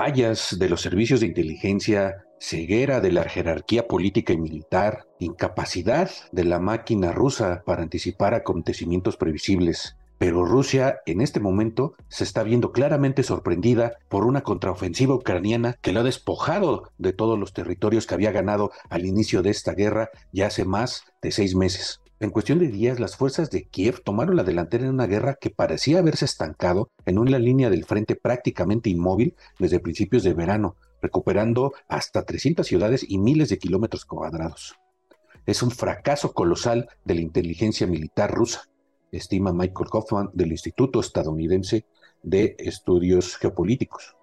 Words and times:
Fallas 0.00 0.56
de 0.58 0.70
los 0.70 0.80
servicios 0.80 1.20
de 1.20 1.26
inteligencia, 1.26 2.24
ceguera 2.38 3.02
de 3.02 3.12
la 3.12 3.24
jerarquía 3.24 3.86
política 3.86 4.32
y 4.32 4.38
militar, 4.38 5.06
incapacidad 5.18 6.10
de 6.32 6.44
la 6.44 6.58
máquina 6.58 7.12
rusa 7.12 7.62
para 7.66 7.82
anticipar 7.82 8.32
acontecimientos 8.32 9.18
previsibles. 9.18 9.98
Pero 10.16 10.46
Rusia 10.46 11.00
en 11.04 11.20
este 11.20 11.38
momento 11.38 11.92
se 12.08 12.24
está 12.24 12.42
viendo 12.42 12.72
claramente 12.72 13.22
sorprendida 13.22 13.98
por 14.08 14.24
una 14.24 14.40
contraofensiva 14.40 15.14
ucraniana 15.14 15.76
que 15.82 15.92
lo 15.92 16.00
ha 16.00 16.04
despojado 16.04 16.90
de 16.96 17.12
todos 17.12 17.38
los 17.38 17.52
territorios 17.52 18.06
que 18.06 18.14
había 18.14 18.32
ganado 18.32 18.70
al 18.88 19.04
inicio 19.04 19.42
de 19.42 19.50
esta 19.50 19.74
guerra 19.74 20.08
ya 20.32 20.46
hace 20.46 20.64
más 20.64 21.04
de 21.20 21.30
seis 21.30 21.54
meses. 21.54 22.00
En 22.22 22.28
cuestión 22.28 22.58
de 22.58 22.68
días, 22.68 23.00
las 23.00 23.16
fuerzas 23.16 23.50
de 23.50 23.64
Kiev 23.64 24.02
tomaron 24.04 24.36
la 24.36 24.44
delantera 24.44 24.84
en 24.84 24.90
una 24.90 25.06
guerra 25.06 25.38
que 25.40 25.48
parecía 25.48 26.00
haberse 26.00 26.26
estancado 26.26 26.90
en 27.06 27.18
una 27.18 27.38
línea 27.38 27.70
del 27.70 27.86
frente 27.86 28.14
prácticamente 28.14 28.90
inmóvil 28.90 29.34
desde 29.58 29.80
principios 29.80 30.22
de 30.22 30.34
verano, 30.34 30.76
recuperando 31.00 31.72
hasta 31.88 32.26
300 32.26 32.66
ciudades 32.66 33.06
y 33.08 33.16
miles 33.16 33.48
de 33.48 33.58
kilómetros 33.58 34.04
cuadrados. 34.04 34.76
Es 35.46 35.62
un 35.62 35.70
fracaso 35.70 36.34
colosal 36.34 36.90
de 37.06 37.14
la 37.14 37.22
inteligencia 37.22 37.86
militar 37.86 38.30
rusa, 38.30 38.68
estima 39.12 39.54
Michael 39.54 39.88
Hoffman 39.90 40.28
del 40.34 40.52
Instituto 40.52 41.00
Estadounidense 41.00 41.86
de 42.22 42.54
Estudios 42.58 43.38
Geopolíticos. 43.38 44.14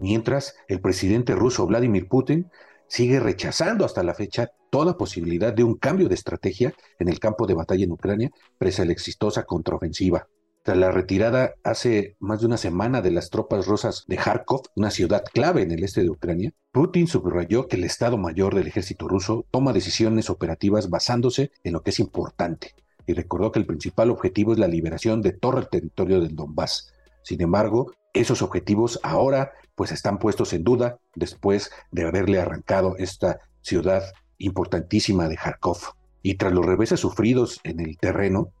Mientras, 0.00 0.56
el 0.66 0.80
presidente 0.80 1.36
ruso 1.36 1.68
Vladimir 1.68 2.08
Putin 2.08 2.50
sigue 2.88 3.20
rechazando 3.20 3.84
hasta 3.84 4.02
la 4.02 4.14
fecha 4.14 4.50
toda 4.76 4.98
posibilidad 4.98 5.54
de 5.54 5.64
un 5.64 5.76
cambio 5.76 6.06
de 6.06 6.14
estrategia 6.14 6.74
en 6.98 7.08
el 7.08 7.18
campo 7.18 7.46
de 7.46 7.54
batalla 7.54 7.84
en 7.84 7.92
Ucrania 7.92 8.30
presa 8.58 8.84
la 8.84 8.92
exitosa 8.92 9.44
contraofensiva. 9.44 10.28
Tras 10.62 10.76
la 10.76 10.90
retirada 10.90 11.54
hace 11.64 12.14
más 12.20 12.40
de 12.40 12.46
una 12.46 12.58
semana 12.58 13.00
de 13.00 13.10
las 13.10 13.30
tropas 13.30 13.66
rusas 13.66 14.04
de 14.06 14.18
Kharkov, 14.18 14.64
una 14.74 14.90
ciudad 14.90 15.24
clave 15.32 15.62
en 15.62 15.70
el 15.70 15.82
este 15.82 16.02
de 16.02 16.10
Ucrania, 16.10 16.52
Putin 16.72 17.06
subrayó 17.06 17.68
que 17.68 17.76
el 17.76 17.84
Estado 17.84 18.18
Mayor 18.18 18.54
del 18.54 18.66
ejército 18.66 19.08
ruso 19.08 19.46
toma 19.50 19.72
decisiones 19.72 20.28
operativas 20.28 20.90
basándose 20.90 21.52
en 21.64 21.72
lo 21.72 21.80
que 21.80 21.88
es 21.88 21.98
importante 21.98 22.74
y 23.06 23.14
recordó 23.14 23.52
que 23.52 23.60
el 23.60 23.64
principal 23.64 24.10
objetivo 24.10 24.52
es 24.52 24.58
la 24.58 24.68
liberación 24.68 25.22
de 25.22 25.32
todo 25.32 25.56
el 25.56 25.70
territorio 25.70 26.20
del 26.20 26.36
Donbass. 26.36 26.92
Sin 27.22 27.40
embargo, 27.40 27.94
esos 28.12 28.42
objetivos 28.42 29.00
ahora 29.02 29.52
pues 29.74 29.90
están 29.90 30.18
puestos 30.18 30.52
en 30.52 30.64
duda 30.64 30.98
después 31.14 31.70
de 31.92 32.06
haberle 32.06 32.40
arrancado 32.40 32.94
esta 32.98 33.40
ciudad 33.62 34.02
importantísima 34.38 35.28
de 35.28 35.36
Kharkov. 35.36 35.78
Y 36.22 36.34
tras 36.34 36.52
los 36.52 36.64
reveses 36.64 37.00
sufridos 37.00 37.60
en 37.64 37.80
el 37.80 37.96
terreno, 37.98 38.52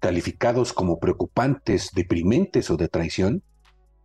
calificados 0.00 0.72
como 0.72 0.98
preocupantes, 0.98 1.90
deprimentes 1.94 2.70
o 2.70 2.76
de 2.76 2.88
traición, 2.88 3.42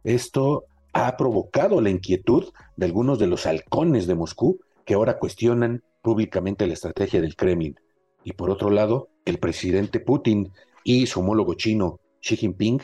esto 0.03 0.65
ha 0.93 1.17
provocado 1.17 1.81
la 1.81 1.89
inquietud 1.89 2.53
de 2.75 2.85
algunos 2.85 3.19
de 3.19 3.27
los 3.27 3.45
halcones 3.45 4.07
de 4.07 4.15
Moscú 4.15 4.59
que 4.85 4.93
ahora 4.93 5.17
cuestionan 5.17 5.83
públicamente 6.01 6.67
la 6.67 6.73
estrategia 6.73 7.21
del 7.21 7.35
Kremlin. 7.35 7.75
Y 8.23 8.33
por 8.33 8.49
otro 8.49 8.69
lado, 8.69 9.09
el 9.25 9.39
presidente 9.39 9.99
Putin 9.99 10.51
y 10.83 11.07
su 11.07 11.19
homólogo 11.19 11.55
chino 11.55 11.99
Xi 12.21 12.37
Jinping 12.37 12.81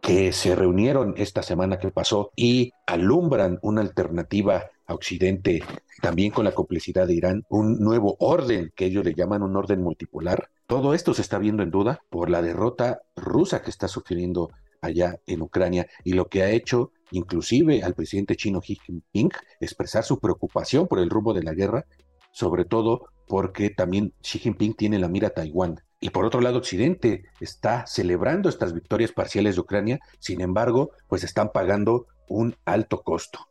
que 0.00 0.32
se 0.32 0.54
reunieron 0.54 1.14
esta 1.16 1.42
semana 1.42 1.78
que 1.78 1.90
pasó 1.90 2.30
y 2.36 2.72
alumbran 2.86 3.58
una 3.62 3.80
alternativa 3.80 4.70
a 4.86 4.94
Occidente, 4.94 5.62
también 6.00 6.30
con 6.30 6.44
la 6.44 6.52
complicidad 6.52 7.06
de 7.06 7.14
Irán, 7.14 7.44
un 7.48 7.78
nuevo 7.80 8.16
orden 8.20 8.72
que 8.74 8.86
ellos 8.86 9.04
le 9.04 9.14
llaman 9.14 9.42
un 9.42 9.56
orden 9.56 9.82
multipolar. 9.82 10.50
Todo 10.66 10.94
esto 10.94 11.14
se 11.14 11.22
está 11.22 11.38
viendo 11.38 11.62
en 11.62 11.70
duda 11.70 12.00
por 12.10 12.30
la 12.30 12.42
derrota 12.42 13.02
rusa 13.14 13.62
que 13.62 13.70
está 13.70 13.88
sufriendo 13.88 14.50
allá 14.80 15.20
en 15.26 15.42
Ucrania 15.42 15.86
y 16.04 16.12
lo 16.12 16.28
que 16.28 16.42
ha 16.42 16.50
hecho 16.50 16.92
inclusive 17.10 17.82
al 17.82 17.94
presidente 17.94 18.36
chino 18.36 18.60
Xi 18.60 18.76
Jinping 18.84 19.30
expresar 19.60 20.04
su 20.04 20.18
preocupación 20.18 20.88
por 20.88 20.98
el 20.98 21.10
rumbo 21.10 21.34
de 21.34 21.42
la 21.42 21.54
guerra, 21.54 21.86
sobre 22.32 22.64
todo 22.64 23.06
porque 23.26 23.70
también 23.70 24.12
Xi 24.22 24.38
Jinping 24.38 24.74
tiene 24.74 24.98
la 24.98 25.08
mira 25.08 25.28
a 25.28 25.30
Taiwán. 25.30 25.80
Y 25.98 26.10
por 26.10 26.24
otro 26.26 26.40
lado, 26.40 26.58
Occidente 26.58 27.24
está 27.40 27.86
celebrando 27.86 28.48
estas 28.48 28.74
victorias 28.74 29.12
parciales 29.12 29.54
de 29.54 29.62
Ucrania, 29.62 29.98
sin 30.18 30.40
embargo, 30.40 30.90
pues 31.08 31.24
están 31.24 31.50
pagando 31.52 32.06
un 32.28 32.54
alto 32.64 33.02
costo. 33.02 33.48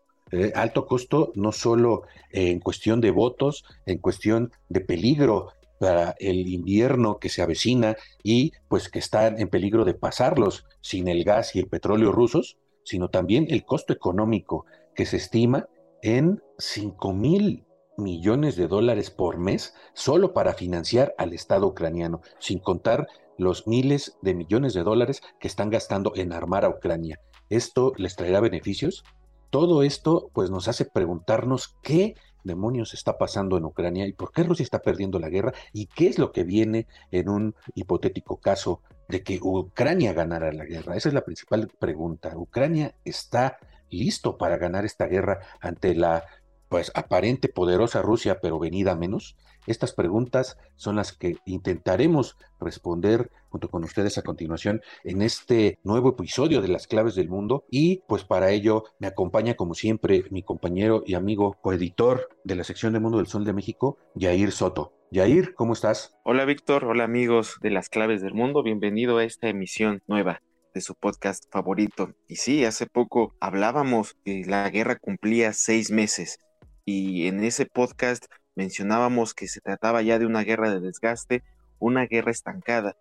Alto 0.55 0.87
costo 0.87 1.31
no 1.35 1.51
solo 1.51 2.03
en 2.31 2.59
cuestión 2.59 2.99
de 2.99 3.11
votos, 3.11 3.63
en 3.85 3.99
cuestión 3.99 4.51
de 4.69 4.81
peligro 4.81 5.49
para 5.79 6.15
el 6.19 6.47
invierno 6.47 7.19
que 7.19 7.29
se 7.29 7.41
avecina 7.41 7.95
y 8.23 8.53
pues 8.67 8.89
que 8.89 8.99
están 8.99 9.39
en 9.39 9.49
peligro 9.49 9.85
de 9.85 9.93
pasarlos 9.93 10.65
sin 10.81 11.07
el 11.07 11.23
gas 11.23 11.55
y 11.55 11.59
el 11.59 11.67
petróleo 11.67 12.11
rusos, 12.11 12.57
sino 12.83 13.09
también 13.09 13.47
el 13.49 13.65
costo 13.65 13.93
económico 13.93 14.65
que 14.95 15.05
se 15.05 15.17
estima 15.17 15.67
en 16.01 16.41
5 16.57 17.13
mil 17.13 17.65
millones 17.97 18.55
de 18.55 18.67
dólares 18.67 19.11
por 19.11 19.37
mes 19.37 19.73
solo 19.93 20.33
para 20.33 20.53
financiar 20.53 21.13
al 21.17 21.33
Estado 21.33 21.67
ucraniano, 21.67 22.21
sin 22.39 22.59
contar 22.59 23.07
los 23.37 23.67
miles 23.67 24.17
de 24.21 24.33
millones 24.33 24.73
de 24.73 24.83
dólares 24.83 25.21
que 25.39 25.47
están 25.47 25.69
gastando 25.69 26.13
en 26.15 26.33
armar 26.33 26.65
a 26.65 26.69
Ucrania. 26.69 27.19
¿Esto 27.49 27.93
les 27.97 28.15
traerá 28.15 28.39
beneficios? 28.39 29.03
Todo 29.49 29.83
esto 29.83 30.29
pues 30.33 30.49
nos 30.49 30.67
hace 30.67 30.85
preguntarnos 30.85 31.75
qué 31.81 32.15
demonios 32.43 32.93
está 32.93 33.17
pasando 33.17 33.57
en 33.57 33.65
Ucrania 33.65 34.05
y 34.07 34.13
por 34.13 34.31
qué 34.31 34.43
Rusia 34.43 34.63
está 34.63 34.79
perdiendo 34.79 35.19
la 35.19 35.29
guerra 35.29 35.53
y 35.73 35.87
qué 35.87 36.07
es 36.07 36.19
lo 36.19 36.31
que 36.31 36.43
viene 36.43 36.87
en 37.11 37.29
un 37.29 37.55
hipotético 37.73 38.37
caso 38.37 38.81
de 39.09 39.23
que 39.23 39.39
Ucrania 39.41 40.13
ganara 40.13 40.51
la 40.51 40.65
guerra. 40.65 40.95
Esa 40.95 41.09
es 41.09 41.15
la 41.15 41.25
principal 41.25 41.67
pregunta. 41.79 42.37
¿Ucrania 42.37 42.95
está 43.03 43.57
listo 43.89 44.37
para 44.37 44.57
ganar 44.57 44.85
esta 44.85 45.07
guerra 45.07 45.39
ante 45.59 45.95
la 45.95 46.23
pues 46.69 46.91
aparente 46.95 47.47
poderosa 47.47 48.01
Rusia, 48.01 48.39
pero 48.41 48.59
venida 48.59 48.95
menos? 48.95 49.35
Estas 49.67 49.93
preguntas 49.93 50.57
son 50.75 50.95
las 50.95 51.11
que 51.11 51.37
intentaremos 51.45 52.37
responder 52.59 53.31
junto 53.49 53.69
con 53.69 53.83
ustedes 53.83 54.17
a 54.17 54.21
continuación 54.21 54.81
en 55.03 55.23
este 55.23 55.79
nuevo 55.83 56.09
episodio 56.09 56.61
de 56.61 56.67
Las 56.67 56.85
Claves 56.85 57.15
del 57.15 57.29
Mundo 57.29 57.65
y 57.71 58.03
pues 58.07 58.23
para 58.23 58.51
ello 58.51 58.83
me 58.99 59.07
acompaña 59.07 59.55
como 59.55 59.73
siempre 59.73 60.25
mi 60.29 60.43
compañero 60.43 61.03
y 61.05 61.15
amigo 61.15 61.57
coeditor 61.61 62.29
de 62.43 62.55
la 62.55 62.63
sección 62.63 62.93
de 62.93 62.99
Mundo 62.99 63.17
del 63.17 63.27
Sol 63.27 63.43
de 63.43 63.53
México, 63.53 63.97
Yair 64.13 64.51
Soto. 64.51 64.93
Yair, 65.09 65.55
¿cómo 65.55 65.73
estás? 65.73 66.15
Hola 66.23 66.45
Víctor, 66.45 66.85
hola 66.85 67.03
amigos 67.03 67.57
de 67.61 67.71
Las 67.71 67.89
Claves 67.89 68.21
del 68.21 68.33
Mundo, 68.35 68.61
bienvenido 68.61 69.17
a 69.17 69.23
esta 69.23 69.47
emisión 69.47 70.03
nueva 70.05 70.41
de 70.75 70.81
su 70.81 70.93
podcast 70.93 71.45
favorito. 71.51 72.13
Y 72.27 72.35
sí, 72.35 72.65
hace 72.65 72.85
poco 72.85 73.33
hablábamos 73.39 74.15
que 74.25 74.43
la 74.45 74.69
guerra 74.69 74.97
cumplía 74.97 75.53
seis 75.53 75.89
meses 75.89 76.37
y 76.83 77.27
en 77.27 77.43
ese 77.43 77.65
podcast 77.65 78.25
mencionábamos 78.55 79.33
que 79.33 79.47
se 79.47 79.61
trataba 79.61 80.01
ya 80.01 80.19
de 80.19 80.25
una 80.25 80.43
guerra 80.43 80.71
de 80.71 80.79
desgaste, 80.79 81.43
una 81.79 82.05
guerra 82.05 82.31
estancada. 82.31 82.95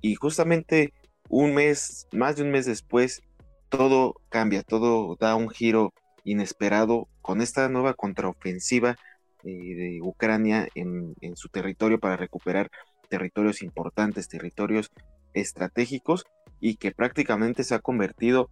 Y 0.00 0.14
justamente 0.16 0.92
un 1.28 1.54
mes, 1.54 2.08
más 2.12 2.36
de 2.36 2.42
un 2.42 2.50
mes 2.50 2.66
después, 2.66 3.22
todo 3.68 4.14
cambia, 4.28 4.62
todo 4.62 5.16
da 5.16 5.34
un 5.34 5.48
giro 5.48 5.92
inesperado 6.24 7.08
con 7.20 7.40
esta 7.40 7.68
nueva 7.68 7.94
contraofensiva 7.94 8.96
eh, 9.44 9.74
de 9.74 10.00
Ucrania 10.02 10.68
en, 10.74 11.14
su 11.36 11.48
territorio 11.48 11.98
para 11.98 12.16
recuperar 12.16 12.70
territorios 13.08 13.62
importantes, 13.62 14.28
territorios 14.28 14.90
estratégicos 15.34 16.24
y 16.60 16.76
que 16.76 16.92
prácticamente 16.92 17.64
se 17.64 17.74
ha 17.74 17.78
convertido 17.78 18.48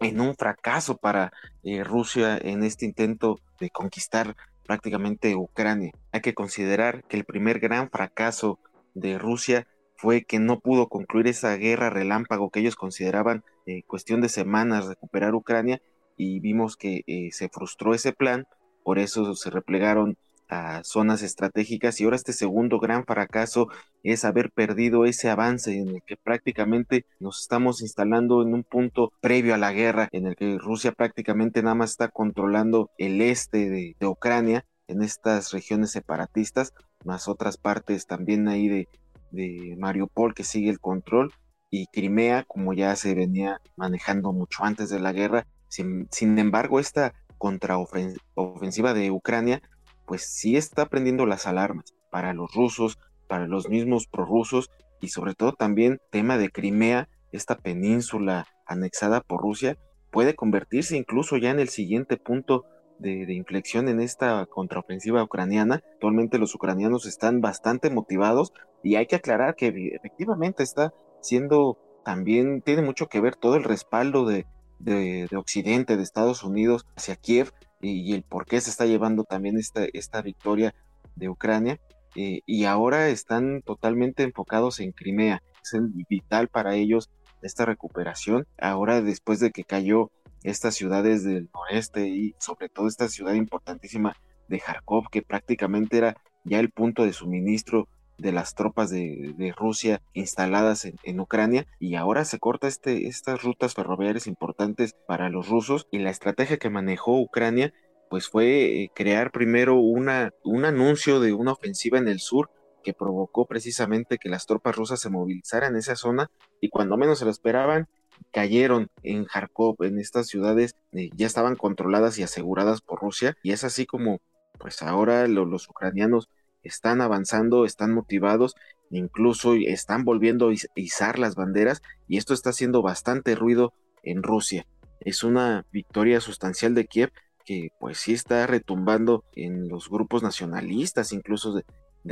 en 0.00 0.20
un 0.20 0.34
fracaso 0.34 0.96
para 0.96 1.32
eh, 1.62 1.84
Rusia 1.84 2.36
en 2.36 2.64
este 2.64 2.84
intento 2.84 3.38
de 3.60 3.70
conquistar 3.70 4.34
prácticamente 4.66 5.36
Ucrania. 5.36 5.92
Hay 6.12 6.20
que 6.20 6.34
considerar 6.34 7.04
que 7.04 7.16
el 7.16 7.24
primer 7.24 7.60
gran 7.60 7.90
fracaso 7.90 8.58
de 8.94 9.18
Rusia 9.18 9.66
fue 9.96 10.24
que 10.24 10.38
no 10.38 10.60
pudo 10.60 10.88
concluir 10.88 11.28
esa 11.28 11.56
guerra 11.56 11.90
relámpago 11.90 12.50
que 12.50 12.60
ellos 12.60 12.76
consideraban 12.76 13.44
eh, 13.66 13.82
cuestión 13.86 14.20
de 14.20 14.28
semanas 14.28 14.86
recuperar 14.86 15.34
Ucrania 15.34 15.80
y 16.16 16.40
vimos 16.40 16.76
que 16.76 17.02
eh, 17.06 17.30
se 17.32 17.48
frustró 17.48 17.94
ese 17.94 18.12
plan, 18.12 18.46
por 18.82 18.98
eso 18.98 19.34
se 19.34 19.50
replegaron 19.50 20.16
a 20.48 20.82
zonas 20.84 21.22
estratégicas 21.22 22.00
y 22.00 22.04
ahora 22.04 22.16
este 22.16 22.32
segundo 22.32 22.78
gran 22.78 23.04
fracaso 23.04 23.68
es 24.02 24.24
haber 24.24 24.50
perdido 24.50 25.04
ese 25.04 25.30
avance 25.30 25.76
en 25.76 25.88
el 25.88 26.02
que 26.02 26.16
prácticamente 26.16 27.06
nos 27.20 27.40
estamos 27.40 27.80
instalando 27.82 28.42
en 28.42 28.54
un 28.54 28.64
punto 28.64 29.12
previo 29.20 29.54
a 29.54 29.58
la 29.58 29.72
guerra 29.72 30.08
en 30.12 30.26
el 30.26 30.36
que 30.36 30.58
Rusia 30.58 30.92
prácticamente 30.92 31.62
nada 31.62 31.74
más 31.74 31.90
está 31.90 32.08
controlando 32.08 32.90
el 32.98 33.20
este 33.20 33.70
de, 33.70 33.96
Ucrania 34.06 34.64
en 34.86 35.02
estas 35.02 35.52
regiones 35.52 35.90
separatistas 35.90 36.74
más 37.04 37.26
otras 37.26 37.56
partes 37.56 38.06
también 38.06 38.48
ahí 38.48 38.68
de, 38.68 38.88
de 39.30 39.76
Mariupol 39.78 40.34
que 40.34 40.44
sigue 40.44 40.70
el 40.70 40.78
control 40.78 41.32
y 41.70 41.86
Crimea 41.86 42.44
como 42.44 42.72
ya 42.72 42.94
se 42.94 43.14
venía 43.14 43.60
manejando 43.76 44.32
mucho 44.32 44.62
antes 44.62 44.90
de 44.90 45.00
la 45.00 45.12
guerra. 45.12 45.46
Sin, 45.68 46.06
sin 46.12 46.38
embargo 46.38 46.78
esta 46.78 47.14
contraofensiva 47.36 48.94
de 48.94 49.10
Ucrania 49.10 49.60
pues 50.06 50.26
sí 50.26 50.56
está 50.56 50.86
prendiendo 50.86 51.26
las 51.26 51.46
alarmas 51.46 51.94
para 52.10 52.32
los 52.34 52.52
rusos, 52.54 52.98
para 53.28 53.46
los 53.46 53.68
mismos 53.68 54.06
prorrusos 54.06 54.70
y 55.00 55.08
sobre 55.08 55.34
todo 55.34 55.52
también 55.52 56.00
tema 56.10 56.38
de 56.38 56.50
Crimea, 56.50 57.08
esta 57.32 57.56
península 57.56 58.46
anexada 58.66 59.20
por 59.20 59.42
Rusia, 59.42 59.76
puede 60.10 60.34
convertirse 60.34 60.96
incluso 60.96 61.36
ya 61.36 61.50
en 61.50 61.58
el 61.58 61.68
siguiente 61.68 62.16
punto 62.16 62.64
de, 62.98 63.32
inflexión 63.34 63.88
en 63.88 64.00
esta 64.00 64.46
contraofensiva 64.46 65.22
ucraniana. 65.22 65.82
Actualmente 65.94 66.38
los 66.38 66.54
ucranianos 66.54 67.06
están 67.06 67.40
bastante 67.40 67.90
motivados 67.90 68.52
y 68.82 68.94
hay 68.94 69.06
que 69.06 69.16
aclarar 69.16 69.56
que 69.56 69.92
efectivamente 69.94 70.62
está 70.62 70.94
siendo 71.20 71.78
también, 72.04 72.62
tiene 72.62 72.82
mucho 72.82 73.08
que 73.08 73.20
ver 73.20 73.34
todo 73.34 73.56
el 73.56 73.64
respaldo 73.64 74.24
de, 74.26 74.46
de, 74.78 75.26
de 75.30 75.36
Occidente, 75.36 75.96
de 75.96 76.02
Estados 76.02 76.44
Unidos 76.44 76.86
hacia 76.96 77.16
Kiev, 77.16 77.52
y, 77.84 78.12
el 78.12 78.22
por 78.22 78.46
qué 78.46 78.60
se 78.60 78.70
está 78.70 78.86
llevando 78.86 79.24
también 79.24 79.58
esta, 79.58 79.84
esta 79.92 80.22
victoria 80.22 80.74
de 81.16 81.28
Ucrania. 81.28 81.80
Eh, 82.16 82.40
y 82.46 82.64
ahora 82.64 83.08
están 83.08 83.62
totalmente 83.62 84.22
enfocados 84.22 84.80
en 84.80 84.92
Crimea. 84.92 85.42
Es 85.62 85.80
vital 86.08 86.48
para 86.48 86.76
ellos 86.76 87.10
esta 87.42 87.64
recuperación. 87.64 88.46
Ahora, 88.58 89.00
después 89.02 89.40
de 89.40 89.50
que 89.50 89.64
cayó 89.64 90.10
estas 90.42 90.74
ciudades 90.74 91.24
del 91.24 91.48
noreste 91.54 92.08
y 92.08 92.34
sobre 92.38 92.68
todo 92.68 92.86
esta 92.86 93.08
ciudad 93.08 93.34
importantísima 93.34 94.14
de 94.48 94.60
Kharkov, 94.60 95.08
que 95.10 95.22
prácticamente 95.22 95.98
era 95.98 96.16
ya 96.44 96.60
el 96.60 96.70
punto 96.70 97.04
de 97.04 97.12
suministro 97.12 97.88
de 98.18 98.32
las 98.32 98.54
tropas 98.54 98.90
de, 98.90 99.54
Rusia 99.56 100.02
instaladas 100.12 100.84
en, 100.84 101.20
Ucrania 101.20 101.66
y 101.78 101.94
ahora 101.94 102.24
se 102.24 102.38
corta 102.38 102.68
este, 102.68 103.06
estas 103.06 103.42
rutas 103.42 103.74
ferroviarias 103.74 104.26
importantes 104.26 104.94
para 105.06 105.28
los 105.30 105.48
rusos 105.48 105.86
y 105.90 105.98
la 105.98 106.10
estrategia 106.10 106.58
que 106.58 106.70
manejó 106.70 107.20
Ucrania 107.20 107.72
pues 108.10 108.28
fue 108.28 108.82
eh, 108.82 108.90
crear 108.94 109.30
primero 109.30 109.76
una, 109.76 110.32
un 110.44 110.64
anuncio 110.64 111.20
de 111.20 111.32
una 111.32 111.52
ofensiva 111.52 111.98
en 111.98 112.08
el 112.08 112.20
sur 112.20 112.50
que 112.82 112.94
provocó 112.94 113.46
precisamente 113.46 114.18
que 114.18 114.28
las 114.28 114.46
tropas 114.46 114.76
rusas 114.76 115.00
se 115.00 115.10
movilizaran 115.10 115.72
en 115.72 115.78
esa 115.78 115.96
zona 115.96 116.30
y 116.60 116.68
cuando 116.68 116.96
menos 116.96 117.18
se 117.18 117.24
lo 117.24 117.30
esperaban 117.30 117.88
cayeron 118.30 118.90
en 119.02 119.24
Kharkov, 119.24 119.76
en 119.80 119.98
estas 119.98 120.28
ciudades 120.28 120.76
eh, 120.92 121.10
ya 121.14 121.26
estaban 121.26 121.56
controladas 121.56 122.18
y 122.18 122.22
aseguradas 122.22 122.80
por 122.80 123.00
Rusia 123.00 123.36
y 123.42 123.52
es 123.52 123.64
así 123.64 123.86
como 123.86 124.20
pues 124.58 124.82
ahora 124.82 125.26
los 125.26 125.68
ucranianos 125.68 126.28
están 126.64 127.00
avanzando, 127.00 127.64
están 127.64 127.92
motivados, 127.92 128.54
incluso 128.90 129.54
están 129.54 130.04
volviendo 130.04 130.48
a 130.48 130.54
izar 130.76 131.18
las 131.18 131.34
banderas 131.34 131.82
y 132.08 132.16
esto 132.16 132.34
está 132.34 132.50
haciendo 132.50 132.82
bastante 132.82 133.34
ruido 133.34 133.72
en 134.02 134.22
Rusia. 134.22 134.66
Es 135.00 135.22
una 135.22 135.66
victoria 135.70 136.20
sustancial 136.20 136.74
de 136.74 136.86
Kiev 136.86 137.12
que 137.44 137.70
pues 137.78 137.98
sí 137.98 138.14
está 138.14 138.46
retumbando 138.46 139.24
en 139.34 139.68
los 139.68 139.90
grupos 139.90 140.22
nacionalistas, 140.22 141.12
incluso 141.12 141.52
de, 141.52 141.64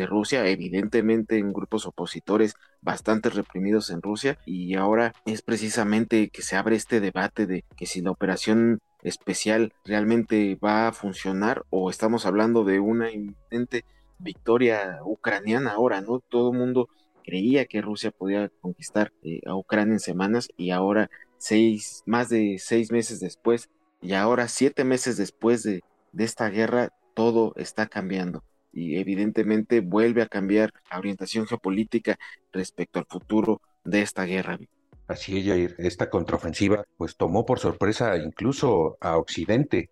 Rusia, 0.07 0.47
evidentemente 0.47 1.37
en 1.37 1.53
grupos 1.53 1.85
opositores 1.85 2.55
bastante 2.81 3.29
reprimidos 3.29 3.91
en 3.91 4.01
Rusia 4.01 4.39
y 4.47 4.75
ahora 4.75 5.13
es 5.27 5.43
precisamente 5.43 6.31
que 6.31 6.41
se 6.41 6.57
abre 6.57 6.77
este 6.77 6.99
debate 6.99 7.47
de 7.47 7.67
que 7.77 7.85
si 7.85 8.01
la 8.01 8.11
operación 8.11 8.81
especial 9.03 9.75
realmente 9.85 10.59
va 10.65 10.89
a 10.89 10.93
funcionar 10.93 11.65
o 11.69 11.91
estamos 11.91 12.25
hablando 12.25 12.65
de 12.65 12.81
una 12.81 13.11
inminente 13.11 13.85
victoria 14.23 15.01
ucraniana 15.05 15.73
ahora, 15.73 16.01
¿no? 16.01 16.21
Todo 16.21 16.53
el 16.53 16.59
mundo 16.59 16.89
creía 17.25 17.67
que 17.67 17.81
Rusia 17.81 18.11
podía 18.11 18.51
conquistar 18.61 19.13
eh, 19.23 19.41
a 19.47 19.55
Ucrania 19.55 19.95
en 19.95 20.01
semanas 20.01 20.49
y 20.57 20.71
ahora 20.71 21.11
seis, 21.39 22.03
más 22.07 22.29
de 22.29 22.57
seis 22.59 22.91
meses 22.91 23.21
después 23.21 23.69
y 24.01 24.15
ahora 24.15 24.49
siete 24.49 24.85
meses 24.85 25.17
después 25.17 25.63
de, 25.63 25.83
de 26.13 26.25
esta 26.25 26.49
guerra 26.49 26.91
todo 27.15 27.53
está 27.57 27.87
cambiando 27.87 28.43
y 28.73 28.97
evidentemente 28.97 29.81
vuelve 29.81 30.23
a 30.23 30.27
cambiar 30.27 30.73
la 30.91 30.99
orientación 30.99 31.47
geopolítica 31.47 32.19
respecto 32.53 32.99
al 32.99 33.07
futuro 33.07 33.61
de 33.85 34.03
esta 34.03 34.25
guerra. 34.25 34.59
Así 35.09 35.39
es, 35.39 35.47
Jair. 35.47 35.75
Esta 35.79 36.09
contraofensiva 36.09 36.85
pues 36.97 37.17
tomó 37.17 37.45
por 37.45 37.59
sorpresa 37.59 38.17
incluso 38.17 38.97
a 39.01 39.19
Occidente 39.19 39.91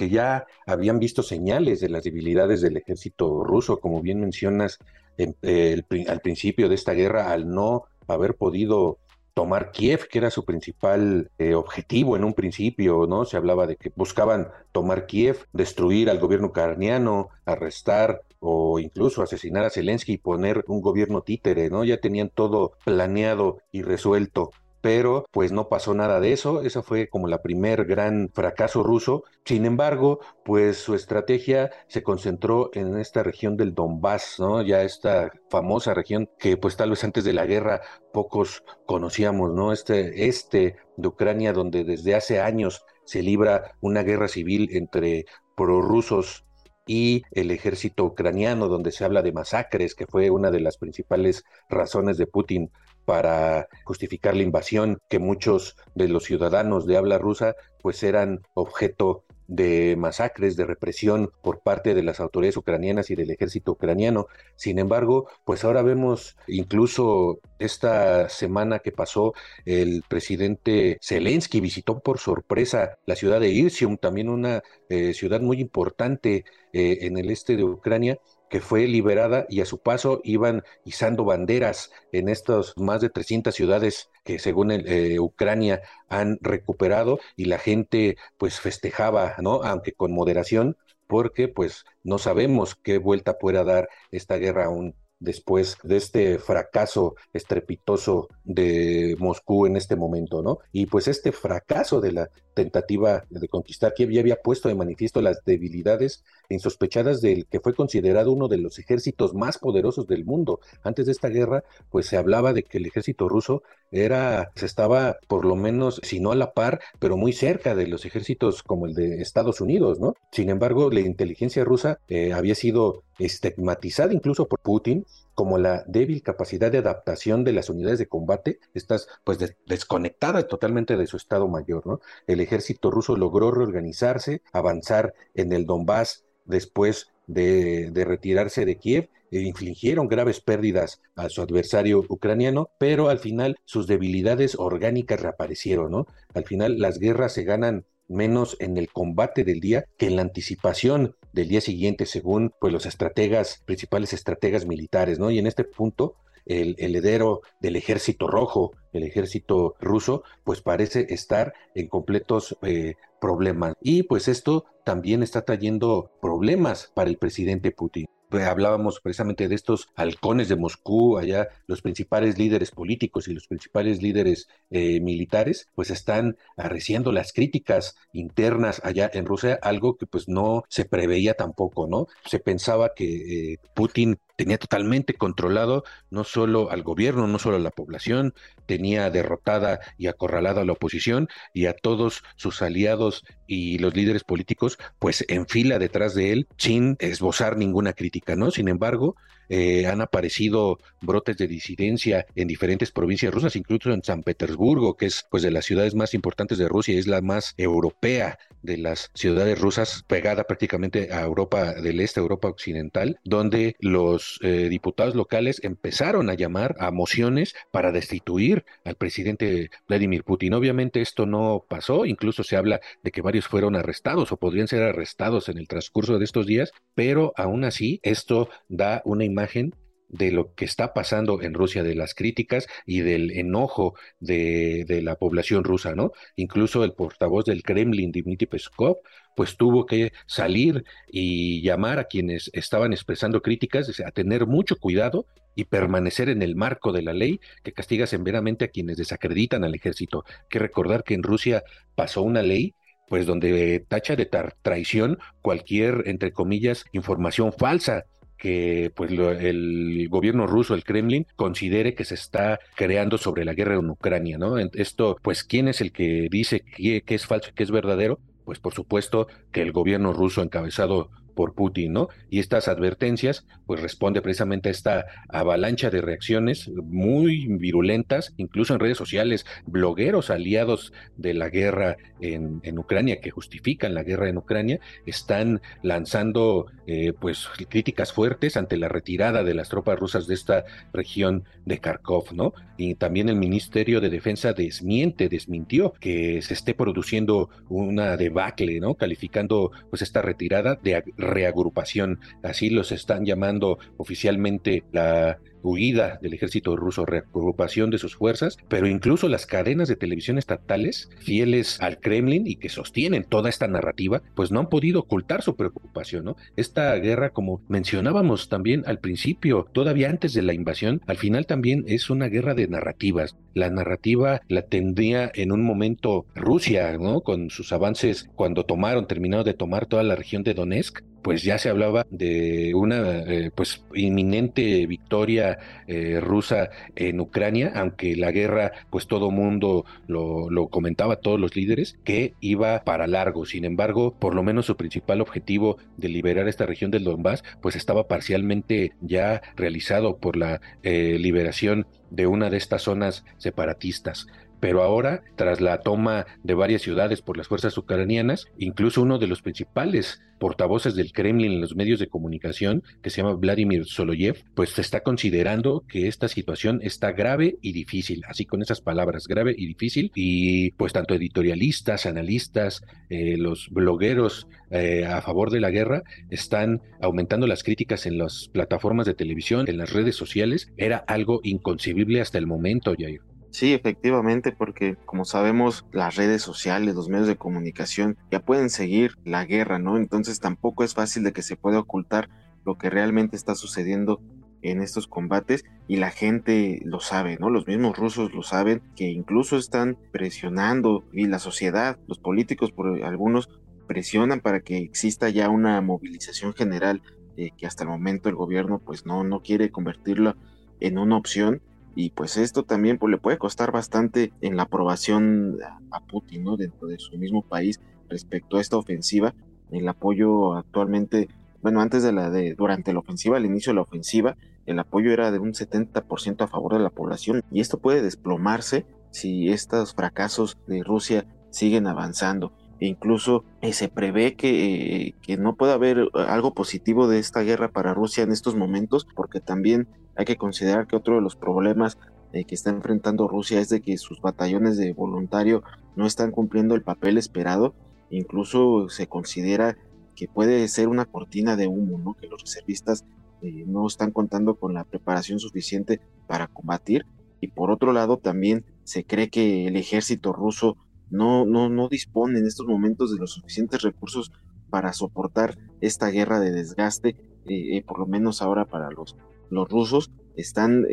que 0.00 0.08
ya 0.08 0.46
habían 0.64 0.98
visto 0.98 1.22
señales 1.22 1.80
de 1.80 1.90
las 1.90 2.04
debilidades 2.04 2.62
del 2.62 2.78
ejército 2.78 3.44
ruso, 3.44 3.80
como 3.80 4.00
bien 4.00 4.18
mencionas 4.18 4.78
al 5.18 6.20
principio 6.22 6.70
de 6.70 6.74
esta 6.74 6.94
guerra, 6.94 7.30
al 7.30 7.50
no 7.50 7.84
haber 8.08 8.34
podido 8.34 8.96
tomar 9.34 9.72
Kiev, 9.72 10.08
que 10.08 10.16
era 10.16 10.30
su 10.30 10.46
principal 10.46 11.30
eh, 11.36 11.52
objetivo 11.52 12.16
en 12.16 12.24
un 12.24 12.32
principio, 12.32 13.06
¿no? 13.06 13.26
Se 13.26 13.36
hablaba 13.36 13.66
de 13.66 13.76
que 13.76 13.92
buscaban 13.94 14.48
tomar 14.72 15.04
Kiev, 15.04 15.44
destruir 15.52 16.08
al 16.08 16.18
gobierno 16.18 16.46
ucraniano, 16.46 17.28
arrestar 17.44 18.22
o 18.38 18.78
incluso 18.78 19.22
asesinar 19.22 19.66
a 19.66 19.70
Zelensky 19.70 20.14
y 20.14 20.18
poner 20.18 20.64
un 20.66 20.80
gobierno 20.80 21.20
títere, 21.20 21.68
¿no? 21.68 21.84
Ya 21.84 21.98
tenían 21.98 22.30
todo 22.30 22.72
planeado 22.86 23.58
y 23.70 23.82
resuelto 23.82 24.50
pero 24.80 25.26
pues 25.30 25.52
no 25.52 25.68
pasó 25.68 25.94
nada 25.94 26.20
de 26.20 26.32
eso, 26.32 26.62
esa 26.62 26.82
fue 26.82 27.08
como 27.08 27.28
la 27.28 27.42
primer 27.42 27.84
gran 27.84 28.30
fracaso 28.32 28.82
ruso. 28.82 29.24
Sin 29.44 29.66
embargo, 29.66 30.20
pues 30.44 30.78
su 30.78 30.94
estrategia 30.94 31.70
se 31.88 32.02
concentró 32.02 32.70
en 32.74 32.98
esta 32.98 33.22
región 33.22 33.56
del 33.56 33.74
Donbass, 33.74 34.36
¿no? 34.38 34.62
Ya 34.62 34.82
esta 34.82 35.30
famosa 35.50 35.94
región 35.94 36.28
que 36.38 36.56
pues 36.56 36.76
tal 36.76 36.90
vez 36.90 37.04
antes 37.04 37.24
de 37.24 37.32
la 37.32 37.46
guerra 37.46 37.80
pocos 38.12 38.64
conocíamos, 38.86 39.52
¿no? 39.52 39.72
Este 39.72 40.28
este 40.28 40.76
de 40.96 41.08
Ucrania 41.08 41.52
donde 41.52 41.84
desde 41.84 42.14
hace 42.14 42.40
años 42.40 42.84
se 43.04 43.22
libra 43.22 43.76
una 43.80 44.02
guerra 44.02 44.28
civil 44.28 44.68
entre 44.72 45.26
prorrusos 45.56 46.44
y 46.86 47.22
el 47.30 47.50
ejército 47.50 48.04
ucraniano, 48.04 48.68
donde 48.68 48.92
se 48.92 49.04
habla 49.04 49.22
de 49.22 49.32
masacres, 49.32 49.94
que 49.94 50.06
fue 50.06 50.30
una 50.30 50.50
de 50.50 50.60
las 50.60 50.76
principales 50.76 51.44
razones 51.68 52.18
de 52.18 52.26
Putin 52.26 52.70
para 53.04 53.68
justificar 53.84 54.36
la 54.36 54.42
invasión, 54.42 54.98
que 55.08 55.18
muchos 55.18 55.76
de 55.94 56.08
los 56.08 56.24
ciudadanos 56.24 56.86
de 56.86 56.96
habla 56.96 57.18
rusa 57.18 57.54
pues 57.82 58.02
eran 58.02 58.40
objeto 58.54 59.24
de 59.50 59.96
masacres, 59.96 60.56
de 60.56 60.64
represión 60.64 61.32
por 61.42 61.60
parte 61.60 61.92
de 61.92 62.04
las 62.04 62.20
autoridades 62.20 62.56
ucranianas 62.56 63.10
y 63.10 63.16
del 63.16 63.32
ejército 63.32 63.72
ucraniano. 63.72 64.28
Sin 64.54 64.78
embargo, 64.78 65.28
pues 65.44 65.64
ahora 65.64 65.82
vemos 65.82 66.36
incluso 66.46 67.40
esta 67.58 68.28
semana 68.28 68.78
que 68.78 68.92
pasó, 68.92 69.34
el 69.64 70.04
presidente 70.08 70.98
Zelensky 71.02 71.60
visitó 71.60 71.98
por 71.98 72.20
sorpresa 72.20 72.98
la 73.06 73.16
ciudad 73.16 73.40
de 73.40 73.48
Irsium, 73.48 73.96
también 73.96 74.28
una 74.28 74.62
eh, 74.88 75.14
ciudad 75.14 75.40
muy 75.40 75.60
importante 75.60 76.44
eh, 76.72 76.98
en 77.02 77.18
el 77.18 77.28
este 77.30 77.56
de 77.56 77.64
Ucrania, 77.64 78.18
que 78.50 78.60
fue 78.60 78.86
liberada 78.86 79.46
y 79.48 79.60
a 79.62 79.64
su 79.64 79.78
paso 79.78 80.20
iban 80.24 80.62
izando 80.84 81.24
banderas 81.24 81.90
en 82.12 82.28
estas 82.28 82.74
más 82.76 83.00
de 83.00 83.08
300 83.08 83.54
ciudades 83.54 84.10
que 84.24 84.38
según 84.38 84.72
eh, 84.72 85.18
Ucrania 85.20 85.80
han 86.08 86.38
recuperado 86.42 87.20
y 87.36 87.46
la 87.46 87.58
gente 87.58 88.16
pues 88.36 88.60
festejaba, 88.60 89.36
¿no? 89.38 89.62
Aunque 89.62 89.92
con 89.92 90.12
moderación, 90.12 90.76
porque 91.06 91.48
pues 91.48 91.84
no 92.02 92.18
sabemos 92.18 92.74
qué 92.74 92.98
vuelta 92.98 93.38
pueda 93.38 93.64
dar 93.64 93.88
esta 94.10 94.36
guerra 94.36 94.66
aún 94.66 94.94
después 95.20 95.76
de 95.82 95.96
este 95.98 96.38
fracaso 96.38 97.14
estrepitoso 97.32 98.28
de 98.42 99.16
Moscú 99.18 99.66
en 99.66 99.76
este 99.76 99.94
momento, 99.94 100.42
¿no? 100.42 100.58
Y 100.72 100.86
pues 100.86 101.06
este 101.08 101.30
fracaso 101.30 102.00
de 102.00 102.12
la 102.12 102.30
tentativa 102.54 103.24
de 103.28 103.48
conquistar 103.48 103.94
Kiev 103.94 104.10
ya 104.10 104.20
había 104.20 104.36
puesto 104.42 104.68
de 104.68 104.74
manifiesto 104.74 105.20
las 105.20 105.44
debilidades 105.44 106.24
insospechadas 106.50 107.20
del 107.20 107.46
que 107.46 107.60
fue 107.60 107.74
considerado 107.74 108.32
uno 108.32 108.48
de 108.48 108.58
los 108.58 108.78
ejércitos 108.78 109.34
más 109.34 109.58
poderosos 109.58 110.06
del 110.06 110.24
mundo. 110.24 110.60
Antes 110.82 111.06
de 111.06 111.12
esta 111.12 111.28
guerra, 111.28 111.64
pues 111.90 112.06
se 112.06 112.16
hablaba 112.16 112.52
de 112.52 112.62
que 112.62 112.78
el 112.78 112.86
ejército 112.86 113.28
ruso 113.28 113.62
era, 113.90 114.50
se 114.54 114.66
estaba 114.66 115.16
por 115.28 115.44
lo 115.44 115.56
menos, 115.56 116.00
si 116.02 116.20
no 116.20 116.32
a 116.32 116.36
la 116.36 116.52
par, 116.52 116.80
pero 116.98 117.16
muy 117.16 117.32
cerca 117.32 117.74
de 117.74 117.86
los 117.86 118.04
ejércitos 118.04 118.62
como 118.62 118.86
el 118.86 118.94
de 118.94 119.22
Estados 119.22 119.60
Unidos, 119.60 120.00
¿no? 120.00 120.14
Sin 120.32 120.50
embargo, 120.50 120.90
la 120.90 121.00
inteligencia 121.00 121.64
rusa 121.64 121.98
eh, 122.08 122.32
había 122.32 122.54
sido 122.54 123.02
estigmatizada 123.18 124.12
incluso 124.12 124.46
por 124.46 124.60
Putin 124.60 125.04
como 125.40 125.56
la 125.56 125.84
débil 125.86 126.22
capacidad 126.22 126.70
de 126.70 126.76
adaptación 126.76 127.44
de 127.44 127.54
las 127.54 127.70
unidades 127.70 127.98
de 127.98 128.08
combate, 128.08 128.60
estas 128.74 129.08
pues 129.24 129.38
desconectadas 129.64 130.46
totalmente 130.48 130.98
de 130.98 131.06
su 131.06 131.16
estado 131.16 131.48
mayor, 131.48 131.86
¿no? 131.86 132.00
El 132.26 132.40
ejército 132.40 132.90
ruso 132.90 133.16
logró 133.16 133.50
reorganizarse, 133.50 134.42
avanzar 134.52 135.14
en 135.32 135.54
el 135.54 135.64
Donbass 135.64 136.26
después 136.44 137.08
de, 137.26 137.90
retirarse 138.06 138.66
de 138.66 138.76
Kiev, 138.76 139.08
e 139.30 139.40
infligieron 139.40 140.08
graves 140.08 140.42
pérdidas 140.42 141.00
a 141.16 141.30
su 141.30 141.40
adversario 141.40 142.04
ucraniano, 142.10 142.68
pero 142.76 143.08
al 143.08 143.18
final 143.18 143.56
sus 143.64 143.86
debilidades 143.86 144.56
orgánicas 144.58 145.22
reaparecieron, 145.22 145.90
¿no? 145.90 146.06
Al 146.34 146.44
final 146.44 146.80
las 146.80 146.98
guerras 146.98 147.32
se 147.32 147.44
ganan 147.44 147.86
menos 148.10 148.56
en 148.60 148.76
el 148.76 148.90
combate 148.90 149.44
del 149.44 149.60
día 149.60 149.86
que 149.96 150.06
en 150.06 150.16
la 150.16 150.22
anticipación 150.22 151.16
del 151.32 151.48
día 151.48 151.60
siguiente, 151.60 152.06
según 152.06 152.52
pues 152.60 152.72
los 152.72 152.86
estrategas, 152.86 153.62
principales 153.64 154.12
estrategas 154.12 154.66
militares, 154.66 155.18
¿no? 155.18 155.30
Y 155.30 155.38
en 155.38 155.46
este 155.46 155.64
punto, 155.64 156.16
el, 156.44 156.74
heredero 156.78 157.42
del 157.60 157.76
ejército 157.76 158.26
rojo, 158.26 158.72
el 158.92 159.04
ejército 159.04 159.76
ruso, 159.80 160.24
pues 160.44 160.60
parece 160.60 161.06
estar 161.10 161.54
en 161.74 161.86
completos 161.86 162.58
eh, 162.62 162.94
problemas. 163.20 163.74
Y 163.80 164.02
pues 164.02 164.28
esto 164.28 164.64
también 164.84 165.22
está 165.22 165.44
trayendo 165.44 166.10
problemas 166.20 166.90
para 166.94 167.08
el 167.08 167.16
presidente 167.16 167.70
Putin 167.70 168.06
hablábamos 168.32 169.00
precisamente 169.00 169.48
de 169.48 169.54
estos 169.54 169.88
halcones 169.96 170.48
de 170.48 170.56
Moscú, 170.56 171.18
allá 171.18 171.48
los 171.66 171.82
principales 171.82 172.38
líderes 172.38 172.70
políticos 172.70 173.28
y 173.28 173.34
los 173.34 173.46
principales 173.46 174.02
líderes 174.02 174.48
eh, 174.70 175.00
militares, 175.00 175.68
pues 175.74 175.90
están 175.90 176.36
arreciando 176.56 177.12
las 177.12 177.32
críticas 177.32 177.96
internas 178.12 178.80
allá 178.84 179.10
en 179.12 179.26
Rusia, 179.26 179.58
algo 179.62 179.96
que 179.96 180.06
pues 180.06 180.28
no 180.28 180.64
se 180.68 180.84
preveía 180.84 181.34
tampoco, 181.34 181.86
¿no? 181.86 182.06
Se 182.24 182.38
pensaba 182.38 182.94
que 182.94 183.52
eh, 183.52 183.58
Putin 183.74 184.18
tenía 184.40 184.56
totalmente 184.56 185.12
controlado 185.12 185.84
no 186.08 186.24
solo 186.24 186.70
al 186.70 186.82
gobierno, 186.82 187.26
no 187.26 187.38
solo 187.38 187.56
a 187.56 187.58
la 187.58 187.70
población, 187.70 188.32
tenía 188.64 189.10
derrotada 189.10 189.80
y 189.98 190.06
acorralada 190.06 190.62
a 190.62 190.64
la 190.64 190.72
oposición 190.72 191.28
y 191.52 191.66
a 191.66 191.74
todos 191.74 192.24
sus 192.36 192.62
aliados 192.62 193.26
y 193.46 193.76
los 193.80 193.94
líderes 193.94 194.24
políticos, 194.24 194.78
pues 194.98 195.26
en 195.28 195.46
fila 195.46 195.78
detrás 195.78 196.14
de 196.14 196.32
él, 196.32 196.48
sin 196.56 196.96
esbozar 197.00 197.58
ninguna 197.58 197.92
crítica, 197.92 198.34
¿no? 198.34 198.50
Sin 198.50 198.68
embargo, 198.68 199.14
eh, 199.50 199.86
han 199.86 200.00
aparecido 200.00 200.78
brotes 201.02 201.36
de 201.36 201.48
disidencia 201.48 202.24
en 202.36 202.46
diferentes 202.46 202.92
provincias 202.92 203.34
rusas, 203.34 203.56
incluso 203.56 203.92
en 203.92 204.04
San 204.04 204.22
Petersburgo, 204.22 204.96
que 204.96 205.06
es 205.06 205.26
pues 205.28 205.42
de 205.42 205.50
las 205.50 205.64
ciudades 205.64 205.96
más 205.96 206.14
importantes 206.14 206.56
de 206.56 206.68
Rusia, 206.68 206.96
es 206.96 207.08
la 207.08 207.20
más 207.20 207.54
europea 207.56 208.38
de 208.62 208.76
las 208.76 209.10
ciudades 209.14 209.58
rusas, 209.58 210.04
pegada 210.06 210.44
prácticamente 210.44 211.12
a 211.12 211.22
Europa 211.22 211.72
del 211.74 211.98
Este, 211.98 212.20
Europa 212.20 212.46
Occidental, 212.46 213.18
donde 213.24 213.74
los 213.80 214.29
eh, 214.42 214.68
diputados 214.68 215.14
locales 215.14 215.60
empezaron 215.64 216.30
a 216.30 216.34
llamar 216.34 216.76
a 216.78 216.90
mociones 216.90 217.54
para 217.70 217.92
destituir 217.92 218.64
al 218.84 218.96
presidente 218.96 219.70
Vladimir 219.88 220.24
Putin. 220.24 220.54
Obviamente 220.54 221.00
esto 221.00 221.26
no 221.26 221.64
pasó, 221.68 222.06
incluso 222.06 222.44
se 222.44 222.56
habla 222.56 222.80
de 223.02 223.10
que 223.10 223.22
varios 223.22 223.48
fueron 223.48 223.76
arrestados 223.76 224.32
o 224.32 224.36
podrían 224.36 224.68
ser 224.68 224.82
arrestados 224.82 225.48
en 225.48 225.58
el 225.58 225.68
transcurso 225.68 226.18
de 226.18 226.24
estos 226.24 226.46
días, 226.46 226.72
pero 226.94 227.32
aún 227.36 227.64
así 227.64 228.00
esto 228.02 228.48
da 228.68 229.02
una 229.04 229.24
imagen 229.24 229.74
de 230.10 230.32
lo 230.32 230.54
que 230.54 230.64
está 230.64 230.92
pasando 230.92 231.40
en 231.40 231.54
Rusia, 231.54 231.82
de 231.82 231.94
las 231.94 232.14
críticas 232.14 232.66
y 232.84 233.00
del 233.00 233.30
enojo 233.30 233.94
de, 234.18 235.00
la 235.02 235.14
población 235.14 235.64
rusa, 235.64 235.94
¿no? 235.94 236.12
Incluso 236.36 236.84
el 236.84 236.92
portavoz 236.92 237.44
del 237.44 237.62
Kremlin, 237.62 238.10
Dmitry 238.10 238.46
Peskov, 238.46 238.98
pues 239.34 239.56
tuvo 239.56 239.86
que 239.86 240.12
salir 240.26 240.84
y 241.08 241.62
llamar 241.62 241.98
a 241.98 242.04
quienes 242.04 242.50
estaban 242.52 242.92
expresando 242.92 243.42
críticas 243.42 244.00
a 244.04 244.10
tener 244.10 244.46
mucho 244.46 244.76
cuidado 244.76 245.26
y 245.54 245.64
permanecer 245.64 246.28
en 246.28 246.42
el 246.42 246.56
marco 246.56 246.92
de 246.92 247.02
la 247.02 247.12
ley 247.12 247.40
que 247.62 247.72
castiga 247.72 248.06
severamente 248.06 248.64
a 248.64 248.68
quienes 248.68 248.96
desacreditan 248.96 249.64
al 249.64 249.74
ejército. 249.74 250.24
Hay 250.26 250.46
que 250.48 250.58
recordar 250.58 251.04
que 251.04 251.14
en 251.14 251.22
Rusia 251.22 251.62
pasó 251.94 252.22
una 252.22 252.42
ley 252.42 252.74
pues 253.08 253.26
donde 253.26 253.84
tacha 253.88 254.14
de 254.14 254.30
traición 254.62 255.18
cualquier, 255.42 256.04
entre 256.06 256.32
comillas, 256.32 256.84
información 256.92 257.52
falsa 257.52 258.04
que 258.40 258.90
pues 258.94 259.10
el 259.10 260.08
gobierno 260.08 260.46
ruso, 260.46 260.74
el 260.74 260.84
Kremlin, 260.84 261.26
considere 261.36 261.94
que 261.94 262.04
se 262.04 262.14
está 262.14 262.58
creando 262.74 263.18
sobre 263.18 263.44
la 263.44 263.52
guerra 263.52 263.74
en 263.74 263.90
Ucrania, 263.90 264.38
¿no? 264.38 264.58
Esto, 264.58 265.16
pues, 265.22 265.44
¿quién 265.44 265.68
es 265.68 265.80
el 265.80 265.92
que 265.92 266.28
dice 266.30 266.60
que, 266.60 267.02
que 267.02 267.14
es 267.14 267.26
falso 267.26 267.50
y 267.50 267.52
que 267.52 267.64
es 267.64 267.70
verdadero? 267.70 268.18
Pues 268.50 268.58
por 268.58 268.74
supuesto 268.74 269.28
que 269.52 269.62
el 269.62 269.70
gobierno 269.70 270.12
ruso 270.12 270.42
encabezado 270.42 271.08
por 271.34 271.54
Putin, 271.54 271.92
¿no? 271.92 272.08
Y 272.28 272.38
estas 272.38 272.68
advertencias, 272.68 273.46
pues 273.66 273.80
responde 273.80 274.22
precisamente 274.22 274.68
a 274.68 274.72
esta 274.72 275.06
avalancha 275.28 275.90
de 275.90 276.00
reacciones 276.00 276.68
muy 276.68 277.46
virulentas, 277.46 278.34
incluso 278.36 278.74
en 278.74 278.80
redes 278.80 278.98
sociales, 278.98 279.46
blogueros 279.66 280.30
aliados 280.30 280.92
de 281.16 281.34
la 281.34 281.48
guerra 281.48 281.96
en, 282.20 282.78
Ucrania, 282.78 283.20
que 283.20 283.30
justifican 283.30 283.94
la 283.94 284.02
guerra 284.02 284.28
en 284.28 284.38
Ucrania, 284.38 284.80
están 285.06 285.60
lanzando, 285.82 286.66
eh, 286.86 287.12
pues, 287.18 287.48
críticas 287.68 288.12
fuertes 288.12 288.56
ante 288.56 288.76
la 288.76 288.88
retirada 288.88 289.44
de 289.44 289.54
las 289.54 289.68
tropas 289.68 289.98
rusas 289.98 290.26
de 290.26 290.34
esta 290.34 290.64
región 290.92 291.44
de 291.64 291.78
Kharkov, 291.78 292.32
¿no? 292.32 292.54
Y 292.76 292.94
también 292.94 293.28
el 293.28 293.36
Ministerio 293.36 294.00
de 294.00 294.08
Defensa 294.08 294.52
desmiente, 294.52 295.28
desmintió 295.28 295.92
que 296.00 296.40
se 296.42 296.54
esté 296.54 296.74
produciendo 296.74 297.50
una 297.68 298.16
debacle, 298.16 298.80
¿no? 298.80 298.94
Calificando, 298.94 299.70
pues, 299.90 300.02
esta 300.02 300.22
retirada 300.22 300.78
de 300.82 301.02
reagrupación, 301.20 302.20
así 302.42 302.70
los 302.70 302.92
están 302.92 303.24
llamando 303.24 303.78
oficialmente 303.96 304.84
la 304.92 305.38
huida 305.62 306.18
del 306.22 306.34
ejército 306.34 306.76
ruso, 306.76 307.06
reagrupación 307.06 307.90
de 307.90 307.98
sus 307.98 308.16
fuerzas, 308.16 308.58
pero 308.68 308.86
incluso 308.86 309.28
las 309.28 309.46
cadenas 309.46 309.88
de 309.88 309.96
televisión 309.96 310.38
estatales, 310.38 311.10
fieles 311.18 311.80
al 311.80 311.98
Kremlin 312.00 312.46
y 312.46 312.56
que 312.56 312.68
sostienen 312.68 313.24
toda 313.24 313.48
esta 313.48 313.68
narrativa, 313.68 314.22
pues 314.34 314.50
no 314.50 314.60
han 314.60 314.68
podido 314.68 315.00
ocultar 315.00 315.42
su 315.42 315.56
preocupación, 315.56 316.24
¿no? 316.24 316.36
Esta 316.56 316.94
guerra, 316.96 317.30
como 317.30 317.62
mencionábamos 317.68 318.48
también 318.48 318.82
al 318.86 318.98
principio, 318.98 319.68
todavía 319.72 320.10
antes 320.10 320.34
de 320.34 320.42
la 320.42 320.54
invasión, 320.54 321.00
al 321.06 321.16
final 321.16 321.46
también 321.46 321.84
es 321.86 322.10
una 322.10 322.26
guerra 322.26 322.54
de 322.54 322.68
narrativas. 322.68 323.36
La 323.54 323.70
narrativa 323.70 324.40
la 324.48 324.62
tendría 324.62 325.30
en 325.34 325.52
un 325.52 325.62
momento 325.62 326.26
Rusia, 326.34 326.96
¿no? 326.98 327.20
Con 327.20 327.50
sus 327.50 327.72
avances 327.72 328.28
cuando 328.34 328.64
tomaron, 328.64 329.06
terminaron 329.06 329.44
de 329.44 329.54
tomar 329.54 329.86
toda 329.86 330.02
la 330.02 330.16
región 330.16 330.42
de 330.42 330.54
Donetsk, 330.54 331.00
pues 331.22 331.42
ya 331.42 331.58
se 331.58 331.68
hablaba 331.68 332.06
de 332.10 332.72
una 332.74 333.20
eh, 333.20 333.50
pues 333.54 333.84
inminente 333.94 334.86
victoria 334.86 335.49
eh, 335.86 336.20
rusa 336.20 336.70
en 336.96 337.20
Ucrania, 337.20 337.72
aunque 337.74 338.16
la 338.16 338.30
guerra 338.30 338.72
pues 338.90 339.06
todo 339.06 339.30
mundo 339.30 339.84
lo, 340.06 340.68
comentaba, 340.68 341.16
todos 341.16 341.40
los 341.40 341.56
líderes, 341.56 341.98
que 342.04 342.34
iba 342.40 342.84
para 342.84 343.06
largo. 343.06 343.44
Sin 343.46 343.64
embargo, 343.64 344.14
por 344.18 344.34
lo 344.34 344.42
menos 344.42 344.66
su 344.66 344.76
principal 344.76 345.20
objetivo 345.20 345.78
de 345.96 346.08
liberar 346.08 346.48
esta 346.48 346.66
región 346.66 346.90
del 346.90 347.04
Donbass 347.04 347.42
pues 347.60 347.76
estaba 347.76 348.08
parcialmente 348.08 348.92
ya 349.00 349.42
realizado 349.56 350.18
por 350.18 350.36
la 350.36 350.60
eh, 350.82 351.16
liberación 351.18 351.86
de 352.10 352.26
una 352.26 352.50
de 352.50 352.56
estas 352.56 352.82
zonas 352.82 353.24
separatistas 353.38 354.26
pero 354.60 354.82
ahora, 354.82 355.22
tras 355.36 355.60
la 355.60 355.80
toma 355.80 356.26
de 356.44 356.54
varias 356.54 356.82
ciudades 356.82 357.22
por 357.22 357.36
las 357.36 357.48
fuerzas 357.48 357.76
ucranianas, 357.76 358.46
incluso 358.58 359.02
uno 359.02 359.18
de 359.18 359.26
los 359.26 359.42
principales 359.42 360.22
portavoces 360.38 360.94
del 360.94 361.12
Kremlin 361.12 361.52
en 361.52 361.60
los 361.60 361.76
medios 361.76 362.00
de 362.00 362.08
comunicación, 362.08 362.82
que 363.02 363.10
se 363.10 363.18
llama 363.18 363.34
Vladimir 363.34 363.84
Soloyev, 363.84 364.42
pues 364.54 364.78
está 364.78 365.00
considerando 365.00 365.84
que 365.86 366.08
esta 366.08 366.28
situación 366.28 366.80
está 366.82 367.12
grave 367.12 367.58
y 367.60 367.72
difícil, 367.72 368.22
así 368.26 368.46
con 368.46 368.62
esas 368.62 368.80
palabras, 368.80 369.26
grave 369.26 369.54
y 369.56 369.66
difícil, 369.66 370.10
y 370.14 370.72
pues 370.72 370.92
tanto 370.92 371.14
editorialistas, 371.14 372.06
analistas, 372.06 372.82
eh, 373.10 373.36
los 373.36 373.68
blogueros 373.70 374.46
eh, 374.70 375.04
a 375.04 375.20
favor 375.20 375.50
de 375.50 375.60
la 375.60 375.70
guerra 375.70 376.02
están 376.30 376.80
aumentando 377.00 377.46
las 377.46 377.62
críticas 377.62 378.06
en 378.06 378.18
las 378.18 378.48
plataformas 378.48 379.06
de 379.06 379.14
televisión, 379.14 379.68
en 379.68 379.76
las 379.76 379.92
redes 379.92 380.16
sociales, 380.16 380.72
era 380.76 380.98
algo 381.06 381.40
inconcebible 381.42 382.20
hasta 382.20 382.38
el 382.38 382.46
momento, 382.46 382.94
Jair. 382.98 383.29
Sí, 383.50 383.72
efectivamente, 383.74 384.52
porque 384.52 384.96
como 385.04 385.24
sabemos, 385.24 385.84
las 385.92 386.14
redes 386.14 386.40
sociales, 386.42 386.94
los 386.94 387.08
medios 387.08 387.26
de 387.26 387.36
comunicación 387.36 388.16
ya 388.30 388.40
pueden 388.40 388.70
seguir 388.70 389.16
la 389.24 389.44
guerra, 389.44 389.78
¿no? 389.78 389.96
Entonces 389.96 390.38
tampoco 390.38 390.84
es 390.84 390.94
fácil 390.94 391.24
de 391.24 391.32
que 391.32 391.42
se 391.42 391.56
pueda 391.56 391.80
ocultar 391.80 392.28
lo 392.64 392.78
que 392.78 392.90
realmente 392.90 393.36
está 393.36 393.54
sucediendo 393.54 394.20
en 394.62 394.82
estos 394.82 395.08
combates 395.08 395.64
y 395.88 395.96
la 395.96 396.10
gente 396.10 396.80
lo 396.84 397.00
sabe, 397.00 397.38
¿no? 397.40 397.50
Los 397.50 397.66
mismos 397.66 397.96
rusos 397.96 398.32
lo 398.32 398.42
saben, 398.42 398.82
que 398.94 399.10
incluso 399.10 399.56
están 399.56 399.96
presionando 400.12 401.04
y 401.12 401.26
la 401.26 401.38
sociedad, 401.38 401.98
los 402.06 402.18
políticos 402.18 402.70
por 402.70 403.02
algunos 403.02 403.48
presionan 403.88 404.40
para 404.40 404.60
que 404.60 404.78
exista 404.78 405.28
ya 405.30 405.48
una 405.48 405.80
movilización 405.80 406.54
general 406.54 407.02
eh, 407.36 407.50
que 407.56 407.66
hasta 407.66 407.82
el 407.82 407.88
momento 407.88 408.28
el 408.28 408.36
gobierno 408.36 408.78
pues 408.78 409.06
no, 409.06 409.24
no 409.24 409.40
quiere 409.40 409.70
convertirlo 409.70 410.36
en 410.78 410.98
una 410.98 411.16
opción 411.16 411.62
y 411.94 412.10
pues 412.10 412.36
esto 412.36 412.62
también 412.62 412.98
pues, 412.98 413.10
le 413.10 413.18
puede 413.18 413.38
costar 413.38 413.72
bastante 413.72 414.32
en 414.40 414.56
la 414.56 414.64
aprobación 414.64 415.58
a 415.90 416.00
Putin, 416.00 416.44
¿no? 416.44 416.56
Dentro 416.56 416.88
de 416.88 416.98
su 416.98 417.16
mismo 417.18 417.42
país 417.42 417.80
respecto 418.08 418.56
a 418.56 418.60
esta 418.60 418.76
ofensiva, 418.76 419.34
el 419.70 419.88
apoyo 419.88 420.54
actualmente 420.54 421.28
bueno, 421.62 421.80
antes 421.80 422.02
de 422.02 422.12
la 422.12 422.30
de, 422.30 422.54
durante 422.54 422.92
la 422.92 423.00
ofensiva, 423.00 423.36
al 423.36 423.44
inicio 423.44 423.70
de 423.70 423.76
la 423.76 423.82
ofensiva, 423.82 424.36
el 424.66 424.78
apoyo 424.78 425.12
era 425.12 425.30
de 425.30 425.38
un 425.38 425.52
70% 425.52 426.42
a 426.42 426.48
favor 426.48 426.74
de 426.74 426.80
la 426.80 426.90
población 426.90 427.42
y 427.50 427.60
esto 427.60 427.78
puede 427.78 428.02
desplomarse 428.02 428.86
si 429.10 429.50
estos 429.50 429.94
fracasos 429.94 430.58
de 430.66 430.82
Rusia 430.82 431.26
siguen 431.50 431.86
avanzando. 431.86 432.52
E 432.78 432.86
incluso 432.86 433.44
eh, 433.60 433.74
se 433.74 433.88
prevé 433.88 434.36
que, 434.36 435.08
eh, 435.08 435.14
que 435.20 435.36
no 435.36 435.54
pueda 435.54 435.74
haber 435.74 436.08
algo 436.14 436.54
positivo 436.54 437.08
de 437.08 437.18
esta 437.18 437.42
guerra 437.42 437.68
para 437.72 437.92
Rusia 437.92 438.24
en 438.24 438.32
estos 438.32 438.56
momentos, 438.56 439.06
porque 439.14 439.40
también 439.40 439.86
hay 440.16 440.24
que 440.24 440.36
considerar 440.36 440.86
que 440.86 440.96
otro 440.96 441.16
de 441.16 441.20
los 441.20 441.36
problemas 441.36 441.98
eh, 442.32 442.44
que 442.44 442.54
está 442.54 442.70
enfrentando 442.70 443.26
Rusia 443.26 443.60
es 443.60 443.68
de 443.68 443.80
que 443.80 443.96
sus 443.98 444.20
batallones 444.20 444.76
de 444.76 444.92
voluntario 444.92 445.62
no 445.96 446.06
están 446.06 446.30
cumpliendo 446.30 446.74
el 446.74 446.82
papel 446.82 447.18
esperado. 447.18 447.74
Incluso 448.10 448.88
se 448.88 449.06
considera 449.06 449.76
que 450.14 450.28
puede 450.28 450.66
ser 450.68 450.88
una 450.88 451.06
cortina 451.06 451.56
de 451.56 451.66
humo, 451.66 451.98
¿no? 451.98 452.14
Que 452.14 452.28
los 452.28 452.42
reservistas 452.42 453.04
eh, 453.42 453.64
no 453.66 453.86
están 453.86 454.10
contando 454.10 454.56
con 454.56 454.74
la 454.74 454.84
preparación 454.84 455.38
suficiente 455.38 456.00
para 456.26 456.46
combatir. 456.46 457.06
Y 457.40 457.48
por 457.48 457.70
otro 457.70 457.92
lado, 457.92 458.18
también 458.18 458.64
se 458.84 459.04
cree 459.04 459.30
que 459.30 459.66
el 459.66 459.76
ejército 459.76 460.32
ruso 460.32 460.76
no, 461.10 461.44
no, 461.44 461.68
no 461.68 461.88
dispone 461.88 462.38
en 462.38 462.46
estos 462.46 462.66
momentos 462.66 463.12
de 463.12 463.18
los 463.18 463.32
suficientes 463.32 463.82
recursos 463.82 464.30
para 464.68 464.92
soportar 464.92 465.58
esta 465.80 466.08
guerra 466.08 466.38
de 466.38 466.52
desgaste, 466.52 467.16
eh, 467.46 467.82
por 467.82 467.98
lo 467.98 468.06
menos 468.06 468.42
ahora 468.42 468.64
para 468.66 468.90
los, 468.90 469.16
los 469.50 469.68
rusos. 469.68 470.10
Están 470.36 470.86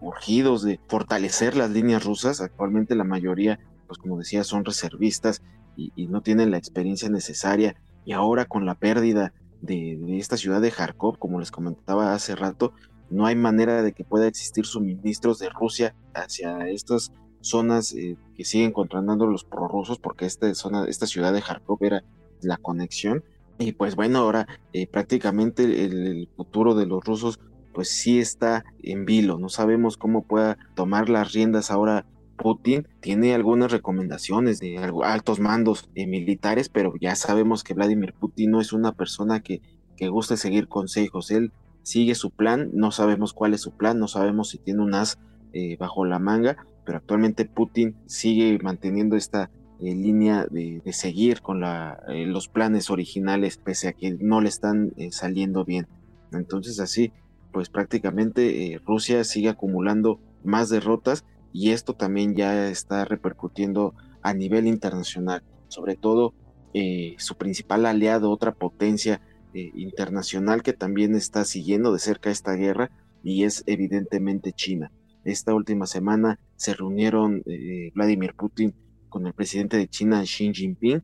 urgidos 0.00 0.62
de 0.62 0.78
fortalecer 0.86 1.56
las 1.56 1.70
líneas 1.70 2.04
rusas. 2.04 2.40
Actualmente 2.40 2.94
la 2.94 3.04
mayoría, 3.04 3.58
pues 3.86 3.98
como 3.98 4.18
decía, 4.18 4.44
son 4.44 4.64
reservistas 4.64 5.42
y, 5.76 5.92
y 5.96 6.06
no 6.06 6.20
tienen 6.20 6.50
la 6.50 6.58
experiencia 6.58 7.08
necesaria 7.08 7.76
y 8.06 8.12
ahora 8.12 8.44
con 8.44 8.64
la 8.64 8.76
pérdida 8.76 9.34
de, 9.60 10.18
esta 10.18 10.36
ciudad 10.36 10.60
de 10.60 10.70
Kharkov, 10.70 11.18
como 11.18 11.40
les 11.40 11.50
comentaba 11.50 12.14
hace 12.14 12.36
rato, 12.36 12.72
no 13.10 13.26
hay 13.26 13.34
manera 13.34 13.82
de 13.82 13.92
que 13.92 14.04
pueda 14.04 14.26
existir 14.28 14.64
suministros 14.64 15.38
de 15.38 15.48
Rusia 15.48 15.94
hacia 16.14 16.68
estas 16.68 17.12
zonas 17.40 17.92
eh, 17.94 18.16
que 18.36 18.44
siguen 18.44 18.72
controlando 18.72 19.26
los 19.26 19.44
prorrusos, 19.44 19.98
porque 19.98 20.24
esta, 20.24 20.52
zona, 20.54 20.86
esta 20.86 21.06
ciudad 21.06 21.32
de 21.32 21.42
Kharkov 21.42 21.78
era 21.82 22.04
la 22.40 22.56
conexión. 22.56 23.24
Y 23.58 23.72
pues 23.72 23.96
bueno, 23.96 24.18
ahora 24.20 24.46
eh, 24.72 24.86
prácticamente 24.86 25.84
el, 25.84 26.28
futuro 26.36 26.74
de 26.74 26.86
los 26.86 27.04
rusos 27.04 27.40
pues 27.76 27.90
sí 27.90 28.18
está 28.18 28.64
en 28.82 29.04
vilo. 29.04 29.38
No 29.38 29.50
sabemos 29.50 29.98
cómo 29.98 30.22
pueda 30.22 30.56
tomar 30.74 31.10
las 31.10 31.34
riendas 31.34 31.70
ahora 31.70 32.06
Putin 32.38 32.88
tiene 33.00 33.34
algunas 33.34 33.70
recomendaciones 33.70 34.60
de 34.60 34.78
altos 35.04 35.40
mandos 35.40 35.90
eh, 35.94 36.06
militares, 36.06 36.70
pero 36.70 36.94
ya 36.98 37.14
sabemos 37.16 37.62
que 37.64 37.74
Vladimir 37.74 38.14
Putin 38.14 38.52
no 38.52 38.62
es 38.62 38.72
una 38.72 38.92
persona 38.92 39.40
que, 39.40 39.60
que 39.94 40.08
guste 40.08 40.38
seguir 40.38 40.68
consejos. 40.68 41.30
Él 41.30 41.52
sigue 41.82 42.14
su 42.14 42.30
plan, 42.30 42.70
no 42.72 42.92
sabemos 42.92 43.34
cuál 43.34 43.52
es 43.52 43.60
su 43.60 43.72
plan, 43.72 43.98
no 43.98 44.08
sabemos 44.08 44.48
si 44.48 44.56
tiene 44.56 44.82
un 44.82 44.94
as 44.94 45.18
eh, 45.52 45.76
bajo 45.78 46.06
la 46.06 46.18
manga, 46.18 46.56
pero 46.86 46.96
actualmente 46.96 47.44
Putin 47.44 47.94
sigue 48.06 48.58
manteniendo 48.62 49.16
esta 49.16 49.50
eh, 49.80 49.94
línea 49.94 50.46
de, 50.50 50.80
seguir 50.94 51.42
con 51.42 51.60
los 51.60 52.48
planes 52.48 52.88
originales, 52.88 53.58
pese 53.58 53.88
a 53.88 53.92
que 53.92 54.16
no 54.18 54.40
le 54.40 54.48
están 54.48 54.94
saliendo 55.10 55.66
bien. 55.66 55.88
Entonces 56.32 56.80
así, 56.80 57.12
pues 57.56 57.70
prácticamente 57.70 58.78
Rusia 58.84 59.24
sigue 59.24 59.48
acumulando 59.48 60.20
más 60.44 60.68
derrotas 60.68 61.24
y 61.54 61.70
esto 61.70 61.94
también 61.94 62.34
ya 62.36 62.68
está 62.68 63.06
repercutiendo 63.06 63.94
a 64.20 64.34
nivel 64.34 64.66
internacional, 64.66 65.42
sobre 65.68 65.96
todo 65.96 66.34
eh, 66.74 67.14
su 67.16 67.38
principal 67.38 67.86
aliado, 67.86 68.30
otra 68.30 68.52
potencia 68.52 69.22
eh, 69.54 69.70
internacional 69.74 70.62
que 70.62 70.74
también 70.74 71.14
está 71.14 71.46
siguiendo 71.46 71.94
de 71.94 71.98
cerca 71.98 72.28
esta 72.28 72.52
guerra 72.52 72.90
y 73.24 73.44
es 73.44 73.64
evidentemente 73.64 74.52
China. 74.52 74.92
Esta 75.24 75.54
última 75.54 75.86
semana 75.86 76.38
se 76.56 76.74
reunieron 76.74 77.42
eh, 77.46 77.90
Vladimir 77.94 78.34
Putin 78.34 78.74
con 79.08 79.26
el 79.26 79.32
presidente 79.32 79.78
de 79.78 79.88
China 79.88 80.20
Xi 80.24 80.52
Jinping. 80.52 81.02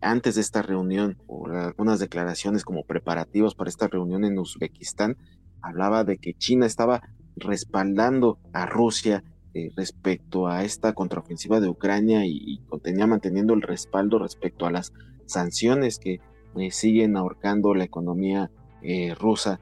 antes 0.00 0.36
de 0.36 0.40
esta 0.40 0.62
reunión, 0.62 1.18
por 1.26 1.54
algunas 1.54 2.00
declaraciones 2.00 2.64
como 2.64 2.84
preparativos 2.84 3.54
para 3.54 3.68
esta 3.68 3.86
reunión 3.86 4.24
en 4.24 4.38
Uzbekistán, 4.38 5.18
hablaba 5.62 6.04
de 6.04 6.18
que 6.18 6.34
China 6.34 6.66
estaba 6.66 7.02
respaldando 7.36 8.38
a 8.52 8.66
Rusia 8.66 9.24
eh, 9.52 9.72
respecto 9.76 10.46
a 10.46 10.62
esta 10.62 10.92
contraofensiva 10.92 11.58
de 11.58 11.68
Ucrania 11.68 12.24
y, 12.24 12.60
tenía 12.82 13.08
manteniendo 13.08 13.52
el 13.52 13.62
respaldo 13.62 14.20
respecto 14.20 14.64
a 14.64 14.70
las 14.70 14.92
sanciones 15.26 15.98
que 15.98 16.20
eh, 16.56 16.70
siguen 16.70 17.16
ahorcando 17.16 17.74
la 17.74 17.82
economía 17.82 18.50
eh, 18.82 19.14
rusa 19.14 19.60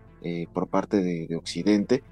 por 0.52 0.66
parte 0.66 1.00
de, 1.00 1.34
Occidente. 1.36 2.02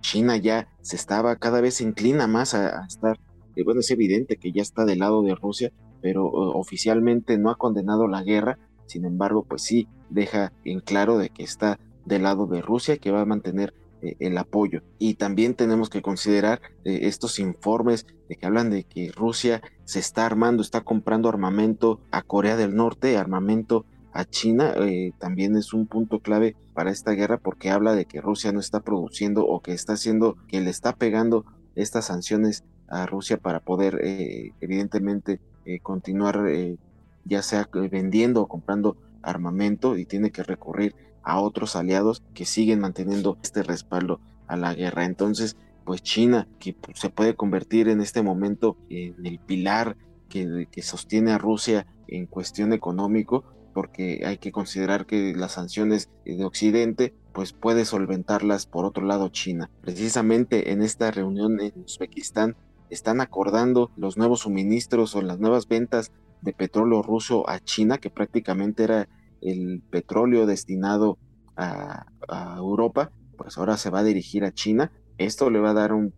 China 0.00 0.36
ya 0.36 0.68
se 0.82 0.96
estaba, 0.96 1.34
cada 1.36 1.62
vez 1.62 1.76
se 1.76 1.84
inclina 1.84 2.26
más 2.26 2.54
a, 2.54 2.84
estar, 2.86 3.18
bueno, 3.64 3.80
es 3.80 3.90
evidente 3.90 4.36
que 4.36 4.52
ya 4.52 4.60
está 4.60 4.84
del 4.84 4.98
lado 4.98 5.22
de 5.22 5.34
Rusia, 5.34 5.72
pero 6.02 6.26
oficialmente 6.26 7.38
no 7.38 7.50
ha 7.50 7.56
condenado 7.56 8.06
la 8.06 8.22
guerra, 8.22 8.58
sin 8.84 9.06
embargo, 9.06 9.44
pues 9.48 9.62
sí 9.62 9.88
deja 10.10 10.52
en 10.64 10.80
claro 10.80 11.16
de 11.16 11.30
que 11.30 11.42
está 11.42 11.80
del 12.04 12.22
lado 12.22 12.46
de 12.46 12.62
Rusia, 12.62 12.98
que 12.98 13.10
va 13.10 13.22
a 13.22 13.26
mantener 13.26 13.74
eh, 14.04 14.16
el 14.18 14.36
apoyo. 14.36 14.82
Y 14.98 15.14
también 15.14 15.54
tenemos 15.54 15.88
que 15.88 16.02
considerar 16.02 16.60
eh, 16.84 17.00
estos 17.02 17.38
informes 17.38 18.06
de 18.28 18.36
que 18.36 18.46
hablan 18.46 18.68
de 18.68 18.84
que 18.84 19.10
Rusia 19.12 19.62
se 19.84 19.98
está 19.98 20.26
armando, 20.26 20.62
está 20.62 20.82
comprando 20.82 21.28
armamento 21.28 22.00
a 22.10 22.20
Corea 22.20 22.56
del 22.56 22.74
Norte, 22.74 23.16
armamento 23.16 23.86
a 24.12 24.26
China, 24.26 24.74
eh, 24.76 25.12
también 25.18 25.56
es 25.56 25.72
un 25.72 25.86
punto 25.86 26.20
clave 26.20 26.54
para 26.74 26.90
esta 26.90 27.12
guerra 27.12 27.38
porque 27.38 27.70
habla 27.70 27.94
de 27.94 28.04
que 28.04 28.20
Rusia 28.20 28.52
no 28.52 28.60
está 28.60 28.80
produciendo 28.80 29.46
o 29.46 29.60
que 29.60 29.72
está 29.72 29.94
haciendo, 29.94 30.36
que 30.48 30.60
le 30.60 30.70
está 30.70 30.94
pegando 30.94 31.46
estas 31.74 32.06
sanciones 32.06 32.62
a 32.88 33.06
Rusia 33.06 33.38
para 33.38 33.60
poder 33.60 33.98
evidentemente 34.60 35.40
continuar 35.82 36.44
ya 37.24 37.42
sea 37.42 37.68
vendiendo 37.90 38.42
o 38.42 38.46
comprando 38.46 38.96
armamento 39.22 39.96
y 39.96 40.04
tiene 40.04 40.30
que 40.30 40.42
recurrir 40.44 40.94
a 41.24 41.40
otros 41.40 41.76
aliados 41.76 42.22
que 42.34 42.44
siguen 42.44 42.80
manteniendo 42.80 43.38
este 43.42 43.62
respaldo 43.62 44.20
a 44.46 44.56
la 44.56 44.74
guerra. 44.74 45.04
Entonces, 45.04 45.56
pues 45.84 46.02
China, 46.02 46.48
que 46.58 46.76
se 46.94 47.10
puede 47.10 47.34
convertir 47.34 47.88
en 47.88 48.00
este 48.00 48.22
momento 48.22 48.76
en 48.88 49.26
el 49.26 49.38
pilar 49.38 49.96
que, 50.28 50.82
sostiene 50.82 51.32
a 51.32 51.38
Rusia 51.38 51.86
en 52.08 52.26
cuestión 52.26 52.72
económico, 52.72 53.44
porque 53.72 54.22
hay 54.24 54.38
que 54.38 54.52
considerar 54.52 55.06
que 55.06 55.32
las 55.34 55.52
sanciones 55.52 56.10
de 56.24 56.44
Occidente 56.44 57.14
pues 57.32 57.52
puede 57.52 57.84
solventarlas 57.84 58.66
por 58.66 58.84
otro 58.84 59.04
lado 59.04 59.28
China. 59.28 59.70
Precisamente 59.80 60.72
en 60.72 60.82
esta 60.82 61.10
reunión 61.10 61.60
en 61.60 61.72
Uzbekistán 61.84 62.56
están 62.90 63.20
acordando 63.20 63.90
los 63.96 64.16
nuevos 64.16 64.40
suministros 64.40 65.16
o 65.16 65.22
las 65.22 65.40
nuevas 65.40 65.66
ventas 65.66 66.12
de 66.42 66.52
petróleo 66.52 67.02
ruso 67.02 67.48
a 67.48 67.58
China, 67.58 67.98
que 67.98 68.10
prácticamente 68.10 68.84
era 68.84 69.08
el 69.44 69.82
petróleo 69.90 70.46
destinado 70.46 71.18
a, 71.56 72.06
Europa, 72.56 73.12
pues 73.36 73.58
ahora 73.58 73.76
se 73.76 73.90
va 73.90 74.00
a 74.00 74.04
dirigir 74.04 74.44
a 74.44 74.52
China. 74.52 74.90
Esto 75.18 75.50
le 75.50 75.60
va 75.60 75.70
a 75.70 75.74
dar 75.74 75.92
un, 75.92 76.12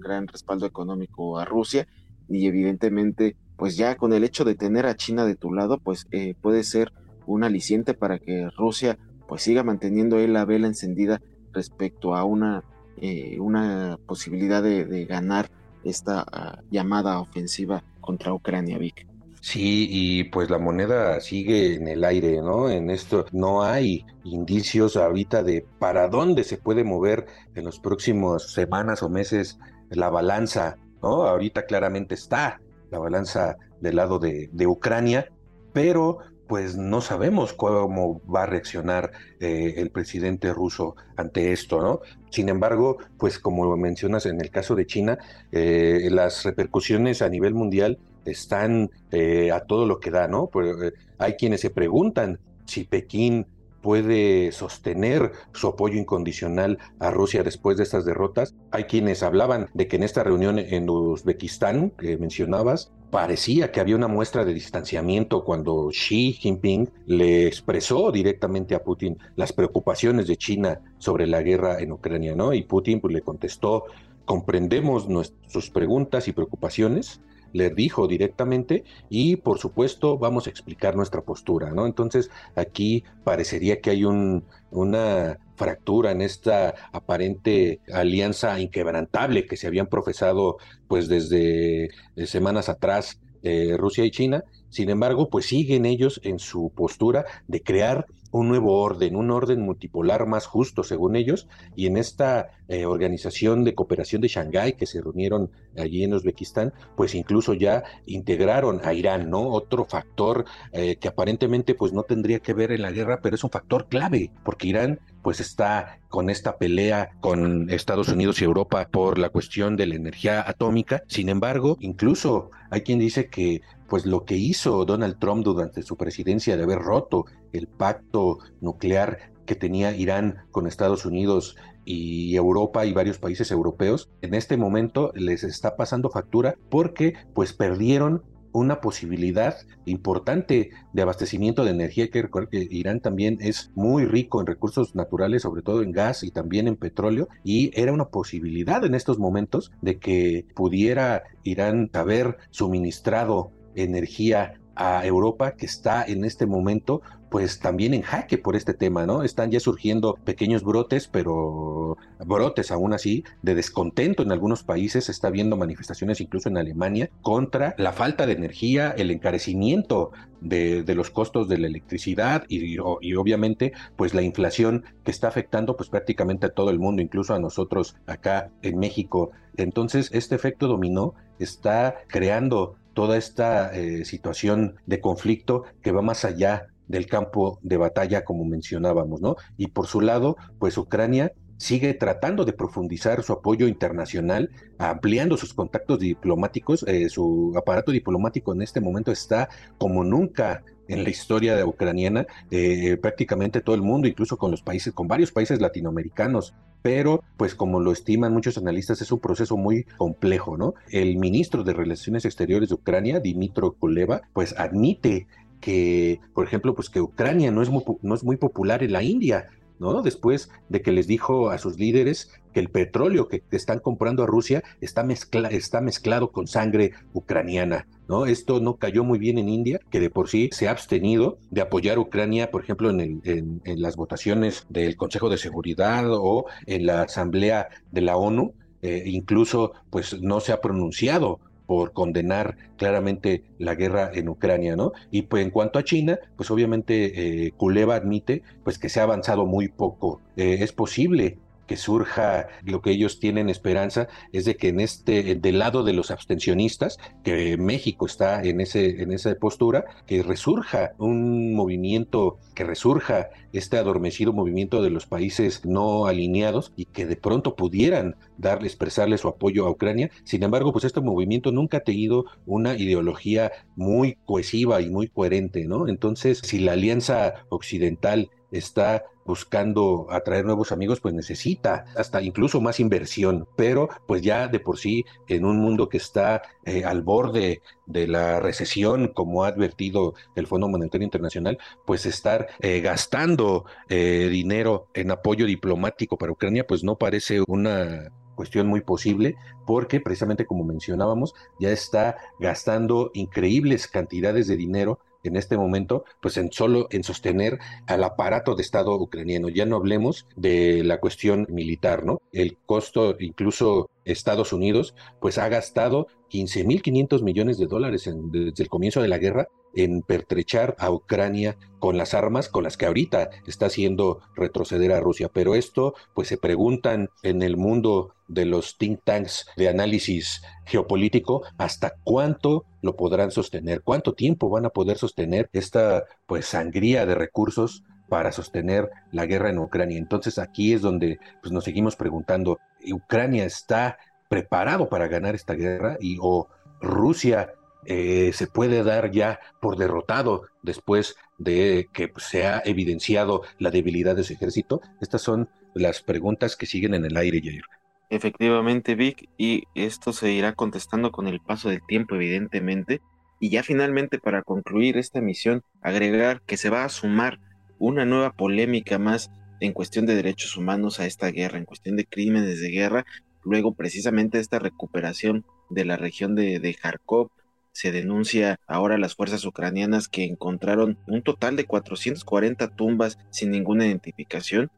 gran 0.00 0.26
respaldo 0.26 0.66
económico 0.66 1.38
a 1.38 1.44
Rusia 1.44 1.86
y 2.28 2.46
evidentemente, 2.46 3.36
pues 3.56 3.76
ya 3.76 3.96
con 3.96 4.12
el 4.12 4.24
hecho 4.24 4.44
de 4.44 4.54
tener 4.54 4.86
a 4.86 4.96
China 4.96 5.24
de 5.24 5.36
tu 5.36 5.52
lado, 5.52 5.78
pues 5.78 6.06
eh, 6.10 6.34
puede 6.40 6.64
ser 6.64 6.92
un 7.26 7.44
aliciente 7.44 7.94
para 7.94 8.18
que 8.18 8.50
Rusia 8.56 8.98
pues 9.28 9.42
siga 9.42 9.62
manteniendo 9.62 10.18
la 10.18 10.44
vela 10.44 10.66
encendida 10.66 11.22
respecto 11.52 12.14
a 12.14 12.24
una, 12.24 12.64
eh, 12.96 13.38
una 13.40 13.98
posibilidad 14.06 14.62
de, 14.62 15.06
ganar 15.06 15.50
esta 15.84 16.24
ah, 16.30 16.60
llamada 16.70 17.20
ofensiva 17.20 17.82
contra 18.00 18.34
Ucrania, 18.34 18.78
Vic. 18.78 19.11
Sí, 19.44 19.88
y 19.90 20.24
pues 20.24 20.50
la 20.50 20.58
moneda 20.58 21.20
sigue 21.20 21.74
en 21.74 21.88
el 21.88 22.04
aire, 22.04 22.40
¿no? 22.40 22.70
En 22.70 22.90
esto 22.90 23.26
no 23.32 23.64
hay 23.64 24.06
indicios 24.22 24.96
ahorita 24.96 25.42
de 25.42 25.66
para 25.80 26.06
dónde 26.08 26.44
se 26.44 26.58
puede 26.58 26.84
mover 26.84 27.26
en 27.56 27.64
los 27.64 27.80
próximos 27.80 28.52
semanas 28.52 29.02
o 29.02 29.08
meses 29.08 29.58
la 29.90 30.10
balanza, 30.10 30.78
¿no? 31.02 31.24
Ahorita 31.24 31.66
claramente 31.66 32.14
está 32.14 32.60
la 32.92 33.00
balanza 33.00 33.56
del 33.80 33.96
lado 33.96 34.20
de, 34.20 34.48
de 34.52 34.66
Ucrania, 34.68 35.32
pero 35.72 36.18
pues 36.46 36.76
no 36.76 37.00
sabemos 37.00 37.52
cómo 37.52 38.20
va 38.32 38.44
a 38.44 38.46
reaccionar 38.46 39.10
eh, 39.40 39.74
el 39.78 39.90
presidente 39.90 40.52
ruso 40.54 40.94
ante 41.16 41.50
esto, 41.50 41.80
¿no? 41.80 42.00
Sin 42.30 42.48
embargo, 42.48 42.98
pues 43.18 43.40
como 43.40 43.76
mencionas 43.76 44.24
en 44.26 44.40
el 44.40 44.50
caso 44.50 44.76
de 44.76 44.86
China, 44.86 45.18
eh, 45.50 46.08
las 46.12 46.44
repercusiones 46.44 47.22
a 47.22 47.28
nivel 47.28 47.54
mundial 47.54 47.98
están 48.24 48.90
eh, 49.10 49.50
a 49.52 49.60
todo 49.60 49.86
lo 49.86 50.00
que 50.00 50.10
da, 50.10 50.28
¿no? 50.28 50.46
Pues, 50.46 50.74
hay 51.18 51.34
quienes 51.34 51.60
se 51.60 51.70
preguntan 51.70 52.38
si 52.66 52.84
Pekín 52.84 53.46
puede 53.82 54.52
sostener 54.52 55.32
su 55.52 55.66
apoyo 55.66 55.98
incondicional 55.98 56.78
a 57.00 57.10
Rusia 57.10 57.42
después 57.42 57.76
de 57.76 57.82
estas 57.82 58.04
derrotas. 58.04 58.54
Hay 58.70 58.84
quienes 58.84 59.22
hablaban 59.22 59.68
de 59.74 59.88
que 59.88 59.96
en 59.96 60.04
esta 60.04 60.22
reunión 60.22 60.58
en 60.58 60.88
Uzbekistán 60.88 61.90
que 61.90 62.16
mencionabas, 62.16 62.92
parecía 63.10 63.70
que 63.72 63.80
había 63.80 63.96
una 63.96 64.08
muestra 64.08 64.44
de 64.46 64.54
distanciamiento 64.54 65.44
cuando 65.44 65.90
Xi 65.90 66.32
Jinping 66.32 66.88
le 67.06 67.46
expresó 67.46 68.10
directamente 68.10 68.74
a 68.74 68.82
Putin 68.82 69.18
las 69.36 69.52
preocupaciones 69.52 70.28
de 70.28 70.38
China 70.38 70.80
sobre 70.98 71.26
la 71.26 71.42
guerra 71.42 71.80
en 71.80 71.92
Ucrania, 71.92 72.34
¿no? 72.34 72.54
Y 72.54 72.62
Putin 72.62 73.00
pues, 73.00 73.12
le 73.12 73.20
contestó, 73.20 73.84
comprendemos 74.24 75.08
sus 75.48 75.68
preguntas 75.68 76.26
y 76.26 76.32
preocupaciones, 76.32 77.20
le 77.52 77.70
dijo 77.70 78.08
directamente 78.08 78.84
y 79.08 79.36
por 79.36 79.58
supuesto 79.58 80.18
vamos 80.18 80.46
a 80.46 80.50
explicar 80.50 80.96
nuestra 80.96 81.22
postura, 81.22 81.70
¿no? 81.70 81.86
Entonces 81.86 82.30
aquí 82.54 83.04
parecería 83.24 83.80
que 83.80 83.90
hay 83.90 84.04
un, 84.04 84.44
una 84.70 85.38
fractura 85.56 86.10
en 86.10 86.22
esta 86.22 86.74
aparente 86.92 87.80
alianza 87.92 88.58
inquebrantable 88.58 89.46
que 89.46 89.56
se 89.56 89.66
habían 89.66 89.86
profesado 89.86 90.56
pues 90.88 91.08
desde 91.08 91.84
eh, 91.84 92.26
semanas 92.26 92.68
atrás 92.68 93.20
eh, 93.42 93.76
Rusia 93.76 94.04
y 94.04 94.10
China. 94.10 94.44
Sin 94.70 94.88
embargo, 94.88 95.28
pues 95.28 95.46
siguen 95.46 95.84
ellos 95.84 96.20
en 96.24 96.38
su 96.38 96.72
postura 96.74 97.26
de 97.46 97.62
crear 97.62 98.06
un 98.32 98.48
nuevo 98.48 98.80
orden, 98.80 99.14
un 99.14 99.30
orden 99.30 99.60
multipolar 99.60 100.26
más 100.26 100.46
justo, 100.46 100.82
según 100.82 101.14
ellos, 101.16 101.46
y 101.76 101.86
en 101.86 101.96
esta 101.96 102.50
eh, 102.68 102.86
organización 102.86 103.62
de 103.62 103.74
cooperación 103.74 104.22
de 104.22 104.28
Shanghái 104.28 104.72
que 104.72 104.86
se 104.86 105.00
reunieron 105.00 105.50
allí 105.76 106.02
en 106.02 106.14
Uzbekistán, 106.14 106.72
pues 106.96 107.14
incluso 107.14 107.54
ya 107.54 107.84
integraron 108.06 108.80
a 108.84 108.94
Irán, 108.94 109.30
¿no? 109.30 109.48
Otro 109.48 109.84
factor 109.84 110.46
eh, 110.72 110.96
que 110.96 111.08
aparentemente 111.08 111.74
pues 111.74 111.92
no 111.92 112.02
tendría 112.02 112.40
que 112.40 112.54
ver 112.54 112.72
en 112.72 112.82
la 112.82 112.90
guerra, 112.90 113.20
pero 113.22 113.36
es 113.36 113.44
un 113.44 113.50
factor 113.50 113.86
clave, 113.88 114.30
porque 114.44 114.68
Irán 114.68 114.98
pues 115.22 115.40
está 115.40 116.00
con 116.08 116.30
esta 116.30 116.58
pelea 116.58 117.10
con 117.20 117.70
Estados 117.70 118.08
Unidos 118.08 118.40
y 118.40 118.44
Europa 118.44 118.88
por 118.90 119.18
la 119.18 119.30
cuestión 119.30 119.76
de 119.76 119.86
la 119.86 119.94
energía 119.94 120.44
atómica. 120.46 121.02
Sin 121.06 121.28
embargo, 121.28 121.76
incluso 121.80 122.50
hay 122.70 122.82
quien 122.82 122.98
dice 122.98 123.28
que 123.28 123.62
pues 123.88 124.06
lo 124.06 124.24
que 124.24 124.36
hizo 124.36 124.84
Donald 124.84 125.18
Trump 125.18 125.44
durante 125.44 125.82
su 125.82 125.96
presidencia 125.96 126.56
de 126.56 126.62
haber 126.62 126.78
roto 126.78 127.26
el 127.52 127.68
pacto 127.68 128.38
nuclear 128.60 129.32
que 129.46 129.54
tenía 129.54 129.94
Irán 129.94 130.44
con 130.50 130.66
Estados 130.66 131.04
Unidos 131.04 131.56
y 131.84 132.36
Europa 132.36 132.86
y 132.86 132.92
varios 132.92 133.18
países 133.18 133.50
europeos, 133.50 134.08
en 134.22 134.34
este 134.34 134.56
momento 134.56 135.12
les 135.14 135.42
está 135.42 135.76
pasando 135.76 136.10
factura 136.10 136.54
porque 136.70 137.14
pues 137.34 137.52
perdieron 137.52 138.22
una 138.52 138.80
posibilidad 138.80 139.56
importante 139.86 140.70
de 140.92 141.02
abastecimiento 141.02 141.64
de 141.64 141.70
energía. 141.70 142.10
Que 142.10 142.22
que 142.50 142.68
Irán 142.70 143.00
también 143.00 143.38
es 143.40 143.70
muy 143.74 144.04
rico 144.04 144.40
en 144.40 144.46
recursos 144.46 144.94
naturales, 144.94 145.42
sobre 145.42 145.62
todo 145.62 145.82
en 145.82 145.92
gas 145.92 146.22
y 146.22 146.30
también 146.30 146.68
en 146.68 146.76
petróleo, 146.76 147.28
y 147.44 147.70
era 147.78 147.92
una 147.92 148.08
posibilidad 148.08 148.84
en 148.84 148.94
estos 148.94 149.18
momentos 149.18 149.72
de 149.80 149.98
que 149.98 150.46
pudiera 150.54 151.22
Irán 151.42 151.90
haber 151.92 152.38
suministrado 152.50 153.50
energía 153.74 154.54
a 154.74 155.04
Europa 155.06 155.52
que 155.52 155.66
está 155.66 156.04
en 156.04 156.24
este 156.24 156.46
momento 156.46 157.02
pues 157.32 157.60
también 157.60 157.94
en 157.94 158.02
jaque 158.02 158.36
por 158.36 158.56
este 158.56 158.74
tema, 158.74 159.06
¿no? 159.06 159.22
Están 159.22 159.50
ya 159.50 159.58
surgiendo 159.58 160.18
pequeños 160.22 160.62
brotes, 160.62 161.08
pero 161.08 161.96
brotes 162.26 162.70
aún 162.70 162.92
así 162.92 163.24
de 163.40 163.54
descontento 163.54 164.22
en 164.22 164.32
algunos 164.32 164.64
países, 164.64 165.08
está 165.08 165.28
habiendo 165.28 165.56
manifestaciones 165.56 166.20
incluso 166.20 166.50
en 166.50 166.58
Alemania 166.58 167.08
contra 167.22 167.74
la 167.78 167.92
falta 167.94 168.26
de 168.26 168.34
energía, 168.34 168.90
el 168.90 169.10
encarecimiento 169.10 170.10
de, 170.42 170.84
los 170.94 171.08
costos 171.08 171.48
de 171.48 171.56
la 171.56 171.68
electricidad 171.68 172.44
y, 172.48 172.74
y, 172.74 173.14
obviamente 173.14 173.72
pues 173.96 174.12
la 174.12 174.20
inflación 174.20 174.84
que 175.02 175.10
está 175.10 175.28
afectando 175.28 175.74
pues 175.74 175.88
prácticamente 175.88 176.44
a 176.44 176.50
todo 176.50 176.68
el 176.68 176.78
mundo, 176.78 177.00
incluso 177.00 177.32
a 177.32 177.38
nosotros 177.38 177.96
acá 178.06 178.50
en 178.60 178.78
México. 178.78 179.30
Entonces 179.56 180.10
este 180.12 180.34
efecto 180.34 180.68
dominó 180.68 181.14
está 181.38 181.96
creando 182.08 182.76
toda 182.94 183.16
esta 183.16 183.74
eh, 183.74 184.04
situación 184.04 184.76
de 184.86 185.00
conflicto 185.00 185.64
que 185.82 185.92
va 185.92 186.02
más 186.02 186.24
allá 186.24 186.68
del 186.88 187.06
campo 187.06 187.58
de 187.62 187.76
batalla, 187.76 188.24
como 188.24 188.44
mencionábamos, 188.44 189.20
¿no? 189.20 189.36
Y 189.56 189.68
por 189.68 189.86
su 189.86 190.00
lado, 190.00 190.36
pues 190.58 190.76
Ucrania 190.76 191.32
sigue 191.56 191.94
tratando 191.94 192.44
de 192.44 192.52
profundizar 192.52 193.22
su 193.22 193.32
apoyo 193.32 193.68
internacional, 193.68 194.50
ampliando 194.78 195.36
sus 195.36 195.54
contactos 195.54 196.00
diplomáticos. 196.00 196.84
Eh, 196.88 197.08
su 197.08 197.54
aparato 197.56 197.92
diplomático 197.92 198.52
en 198.52 198.62
este 198.62 198.80
momento 198.80 199.12
está 199.12 199.48
como 199.78 200.02
nunca 200.02 200.64
en 200.88 201.04
la 201.04 201.10
historia 201.10 201.64
ucraniana, 201.64 202.26
eh, 202.50 202.96
prácticamente 202.96 203.60
todo 203.60 203.76
el 203.76 203.82
mundo, 203.82 204.08
incluso 204.08 204.36
con 204.36 204.50
los 204.50 204.60
países, 204.62 204.92
con 204.92 205.06
varios 205.06 205.30
países 205.30 205.60
latinoamericanos. 205.60 206.52
Pero, 206.82 207.22
pues 207.36 207.54
como 207.54 207.80
lo 207.80 207.92
estiman 207.92 208.32
muchos 208.32 208.58
analistas, 208.58 209.00
es 209.00 209.12
un 209.12 209.20
proceso 209.20 209.56
muy 209.56 209.84
complejo, 209.96 210.56
¿no? 210.56 210.74
El 210.90 211.16
ministro 211.16 211.64
de 211.64 211.72
Relaciones 211.72 212.24
Exteriores 212.24 212.68
de 212.68 212.74
Ucrania, 212.74 213.20
Dimitro 213.20 213.72
Kuleva, 213.72 214.22
pues 214.32 214.54
admite 214.58 215.26
que, 215.60 216.20
por 216.34 216.44
ejemplo, 216.44 216.74
pues 216.74 216.90
que 216.90 217.00
Ucrania 217.00 217.50
no 217.52 217.62
es 217.62 217.70
muy, 217.70 217.84
no 218.02 218.14
es 218.14 218.24
muy 218.24 218.36
popular 218.36 218.82
en 218.82 218.92
la 218.92 219.02
India, 219.02 219.48
¿no? 219.78 220.02
Después 220.02 220.50
de 220.68 220.82
que 220.82 220.92
les 220.92 221.06
dijo 221.06 221.50
a 221.50 221.58
sus 221.58 221.78
líderes 221.78 222.30
que 222.52 222.60
el 222.60 222.68
petróleo 222.68 223.28
que 223.28 223.42
están 223.50 223.80
comprando 223.80 224.22
a 224.22 224.26
Rusia 224.26 224.62
está, 224.80 225.06
está 225.50 225.80
mezclado 225.80 226.30
con 226.30 226.46
sangre 226.46 226.92
ucraniana, 227.12 227.86
¿no? 228.08 228.26
Esto 228.26 228.60
no 228.60 228.76
cayó 228.76 229.04
muy 229.04 229.18
bien 229.18 229.38
en 229.38 229.48
India, 229.48 229.80
que 229.90 230.00
de 230.00 230.10
por 230.10 230.28
sí 230.28 230.50
se 230.52 230.68
ha 230.68 230.72
abstenido 230.72 231.38
de 231.50 231.60
apoyar 231.60 231.96
a 231.96 232.00
Ucrania, 232.00 232.50
por 232.50 232.62
ejemplo, 232.62 232.90
en, 232.90 233.20
en 233.24 233.82
las 233.82 233.96
votaciones 233.96 234.66
del 234.68 234.96
Consejo 234.96 235.28
de 235.28 235.38
Seguridad 235.38 236.04
o 236.08 236.46
en 236.66 236.86
la 236.86 237.02
Asamblea 237.02 237.68
de 237.90 238.00
la 238.00 238.16
ONU. 238.16 238.54
Eh, 238.82 239.04
incluso, 239.06 239.72
pues 239.90 240.20
no 240.20 240.40
se 240.40 240.52
ha 240.52 240.60
pronunciado 240.60 241.38
por 241.66 241.92
condenar 241.92 242.56
claramente 242.76 243.44
la 243.58 243.74
guerra 243.74 244.10
en 244.12 244.28
Ucrania, 244.28 244.76
¿no? 244.76 244.92
Y 245.10 245.22
pues 245.22 245.44
en 245.44 245.50
cuanto 245.50 245.78
a 245.78 245.84
China, 245.84 246.18
pues 246.36 246.50
obviamente 246.50 247.46
eh, 247.46 247.52
Kuleva 247.52 247.94
admite 247.94 248.42
pues 248.64 248.78
que 248.78 248.88
se 248.88 249.00
ha 249.00 249.04
avanzado 249.04 249.46
muy 249.46 249.68
poco. 249.68 250.20
Eh, 250.36 250.58
es 250.60 250.72
posible 250.72 251.38
que 251.66 251.76
surja 251.76 252.48
lo 252.64 252.82
que 252.82 252.90
ellos 252.90 253.20
tienen 253.20 253.48
esperanza 253.48 254.08
es 254.32 254.44
de 254.44 254.56
que 254.56 254.68
en 254.68 254.80
este 254.80 255.36
del 255.36 255.58
lado 255.58 255.84
de 255.84 255.92
los 255.92 256.10
abstencionistas 256.10 256.98
que 257.24 257.56
México 257.56 258.06
está 258.06 258.42
en 258.42 258.60
ese 258.60 259.02
en 259.02 259.12
esa 259.12 259.34
postura 259.34 259.84
que 260.06 260.22
resurja 260.22 260.92
un 260.98 261.54
movimiento 261.54 262.38
que 262.54 262.64
resurja 262.64 263.30
este 263.52 263.76
adormecido 263.78 264.32
movimiento 264.32 264.82
de 264.82 264.90
los 264.90 265.06
países 265.06 265.64
no 265.64 266.06
alineados 266.06 266.72
y 266.76 266.86
que 266.86 267.06
de 267.06 267.16
pronto 267.16 267.54
pudieran 267.54 268.16
darle 268.38 268.66
expresarle 268.66 269.18
su 269.18 269.28
apoyo 269.28 269.66
a 269.66 269.70
Ucrania. 269.70 270.10
Sin 270.24 270.42
embargo 270.42 270.72
pues 270.72 270.84
este 270.84 271.00
movimiento 271.00 271.52
nunca 271.52 271.78
ha 271.78 271.80
tenido 271.80 272.24
una 272.46 272.74
ideología 272.76 273.52
muy 273.76 274.18
cohesiva 274.24 274.80
y 274.80 274.90
muy 274.90 275.08
coherente 275.08 275.64
no 275.64 275.88
entonces 275.88 276.40
si 276.42 276.58
la 276.58 276.72
alianza 276.72 277.34
occidental 277.48 278.30
está 278.52 279.04
buscando 279.24 280.06
atraer 280.10 280.44
nuevos 280.44 280.72
amigos, 280.72 281.00
pues 281.00 281.14
necesita 281.14 281.84
hasta 281.96 282.22
incluso 282.22 282.60
más 282.60 282.80
inversión, 282.80 283.48
pero 283.56 283.88
pues 284.06 284.22
ya 284.22 284.48
de 284.48 284.60
por 284.60 284.78
sí 284.78 285.04
en 285.28 285.44
un 285.44 285.58
mundo 285.58 285.88
que 285.88 285.96
está 285.96 286.42
eh, 286.64 286.84
al 286.84 287.02
borde 287.02 287.62
de 287.86 288.06
la 288.06 288.40
recesión, 288.40 289.08
como 289.08 289.44
ha 289.44 289.48
advertido 289.48 290.14
el 290.34 290.46
Fondo 290.46 290.68
Monetario 290.68 291.04
Internacional, 291.04 291.58
pues 291.84 292.06
estar 292.06 292.48
eh, 292.60 292.80
gastando 292.80 293.64
eh, 293.88 294.28
dinero 294.30 294.86
en 294.94 295.10
apoyo 295.10 295.46
diplomático 295.46 296.16
para 296.16 296.32
Ucrania, 296.32 296.66
pues 296.66 296.84
no 296.84 296.96
parece 296.96 297.42
una 297.46 298.12
cuestión 298.34 298.66
muy 298.66 298.80
posible 298.80 299.36
porque 299.66 300.00
precisamente 300.00 300.46
como 300.46 300.64
mencionábamos 300.64 301.34
ya 301.60 301.70
está 301.70 302.16
gastando 302.40 303.10
increíbles 303.14 303.88
cantidades 303.88 304.46
de 304.46 304.56
dinero 304.56 304.98
en 305.22 305.36
este 305.36 305.56
momento, 305.56 306.04
pues 306.20 306.36
en 306.36 306.52
solo 306.52 306.88
en 306.90 307.04
sostener 307.04 307.58
al 307.86 308.04
aparato 308.04 308.54
de 308.54 308.62
Estado 308.62 308.94
ucraniano. 308.96 309.48
Ya 309.48 309.66
no 309.66 309.76
hablemos 309.76 310.26
de 310.36 310.82
la 310.84 310.98
cuestión 310.98 311.46
militar, 311.48 312.04
¿no? 312.04 312.20
El 312.32 312.56
costo, 312.66 313.16
incluso 313.18 313.90
Estados 314.04 314.52
Unidos, 314.52 314.94
pues 315.20 315.38
ha 315.38 315.48
gastado 315.48 316.08
15.500 316.30 317.22
millones 317.22 317.58
de 317.58 317.66
dólares 317.66 318.10
desde 318.30 318.62
el 318.62 318.68
comienzo 318.68 319.02
de 319.02 319.08
la 319.08 319.18
guerra 319.18 319.48
en 319.74 320.02
pertrechar 320.02 320.76
a 320.78 320.90
Ucrania 320.90 321.56
con 321.78 321.96
las 321.96 322.14
armas 322.14 322.48
con 322.48 322.64
las 322.64 322.76
que 322.76 322.86
ahorita 322.86 323.30
está 323.46 323.66
haciendo 323.66 324.20
retroceder 324.36 324.92
a 324.92 325.00
Rusia. 325.00 325.28
Pero 325.32 325.54
esto, 325.54 325.94
pues 326.14 326.28
se 326.28 326.36
preguntan 326.36 327.08
en 327.22 327.42
el 327.42 327.56
mundo 327.56 328.14
de 328.28 328.44
los 328.44 328.78
think 328.78 329.00
tanks 329.04 329.46
de 329.56 329.68
análisis 329.68 330.42
geopolítico 330.64 331.42
hasta 331.58 331.94
cuánto 332.04 332.64
lo 332.82 332.96
podrán 332.96 333.30
sostener, 333.30 333.82
cuánto 333.82 334.14
tiempo 334.14 334.48
van 334.48 334.64
a 334.64 334.70
poder 334.70 334.96
sostener 334.96 335.50
esta 335.52 336.04
pues 336.26 336.46
sangría 336.46 337.04
de 337.04 337.14
recursos 337.14 337.82
para 338.08 338.32
sostener 338.32 338.90
la 339.10 339.26
guerra 339.26 339.50
en 339.50 339.58
Ucrania. 339.58 339.98
Entonces 339.98 340.38
aquí 340.38 340.72
es 340.72 340.82
donde 340.82 341.18
pues, 341.40 341.52
nos 341.52 341.64
seguimos 341.64 341.96
preguntando, 341.96 342.58
¿Ucrania 342.92 343.44
está 343.44 343.98
preparado 344.28 344.88
para 344.88 345.08
ganar 345.08 345.34
esta 345.34 345.54
guerra 345.54 345.96
y 346.00 346.18
o 346.20 346.48
Rusia 346.80 347.52
eh, 347.86 348.30
se 348.32 348.46
puede 348.46 348.84
dar 348.84 349.10
ya 349.10 349.40
por 349.60 349.76
derrotado 349.76 350.42
después 350.62 351.16
de 351.38 351.88
que 351.92 352.08
pues, 352.08 352.26
se 352.26 352.46
ha 352.46 352.62
evidenciado 352.64 353.42
la 353.58 353.70
debilidad 353.70 354.16
de 354.16 354.24
su 354.24 354.32
ejército? 354.32 354.80
Estas 355.00 355.22
son 355.22 355.48
las 355.74 356.02
preguntas 356.02 356.56
que 356.56 356.66
siguen 356.66 356.94
en 356.94 357.04
el 357.04 357.16
aire, 357.16 357.40
Jair. 357.42 357.62
Efectivamente, 358.10 358.94
Vic, 358.94 359.28
y 359.38 359.64
esto 359.74 360.12
se 360.12 360.32
irá 360.32 360.52
contestando 360.52 361.12
con 361.12 361.28
el 361.28 361.40
paso 361.40 361.70
del 361.70 361.80
tiempo, 361.86 362.14
evidentemente. 362.14 363.00
Y 363.40 363.48
ya 363.48 363.62
finalmente, 363.62 364.18
para 364.18 364.42
concluir 364.42 364.98
esta 364.98 365.20
misión, 365.20 365.62
agregar 365.80 366.42
que 366.42 366.58
se 366.58 366.70
va 366.70 366.84
a 366.84 366.90
sumar 366.90 367.40
una 367.78 368.04
nueva 368.04 368.30
polémica 368.32 368.98
más 368.98 369.30
en 369.60 369.72
cuestión 369.72 370.06
de 370.06 370.14
derechos 370.14 370.56
humanos 370.56 371.00
a 371.00 371.06
esta 371.06 371.28
guerra, 371.28 371.58
en 371.58 371.64
cuestión 371.64 371.96
de 371.96 372.04
crímenes 372.04 372.60
de 372.60 372.70
guerra, 372.70 373.06
luego 373.44 373.74
precisamente 373.74 374.38
esta 374.38 374.58
recuperación 374.58 375.44
de 375.70 375.84
la 375.84 375.96
región 375.96 376.34
de, 376.34 376.58
de 376.58 376.74
Kharkov, 376.74 377.30
se 377.72 377.92
denuncia 377.92 378.60
ahora 378.66 378.98
las 378.98 379.14
fuerzas 379.14 379.44
ucranianas 379.44 380.08
que 380.08 380.24
encontraron 380.24 380.98
un 381.06 381.22
total 381.22 381.56
de 381.56 381.64
440 381.64 382.68
tumbas 382.68 383.18
sin 383.30 383.50
ninguna 383.50 383.86
identificación, 383.86 384.70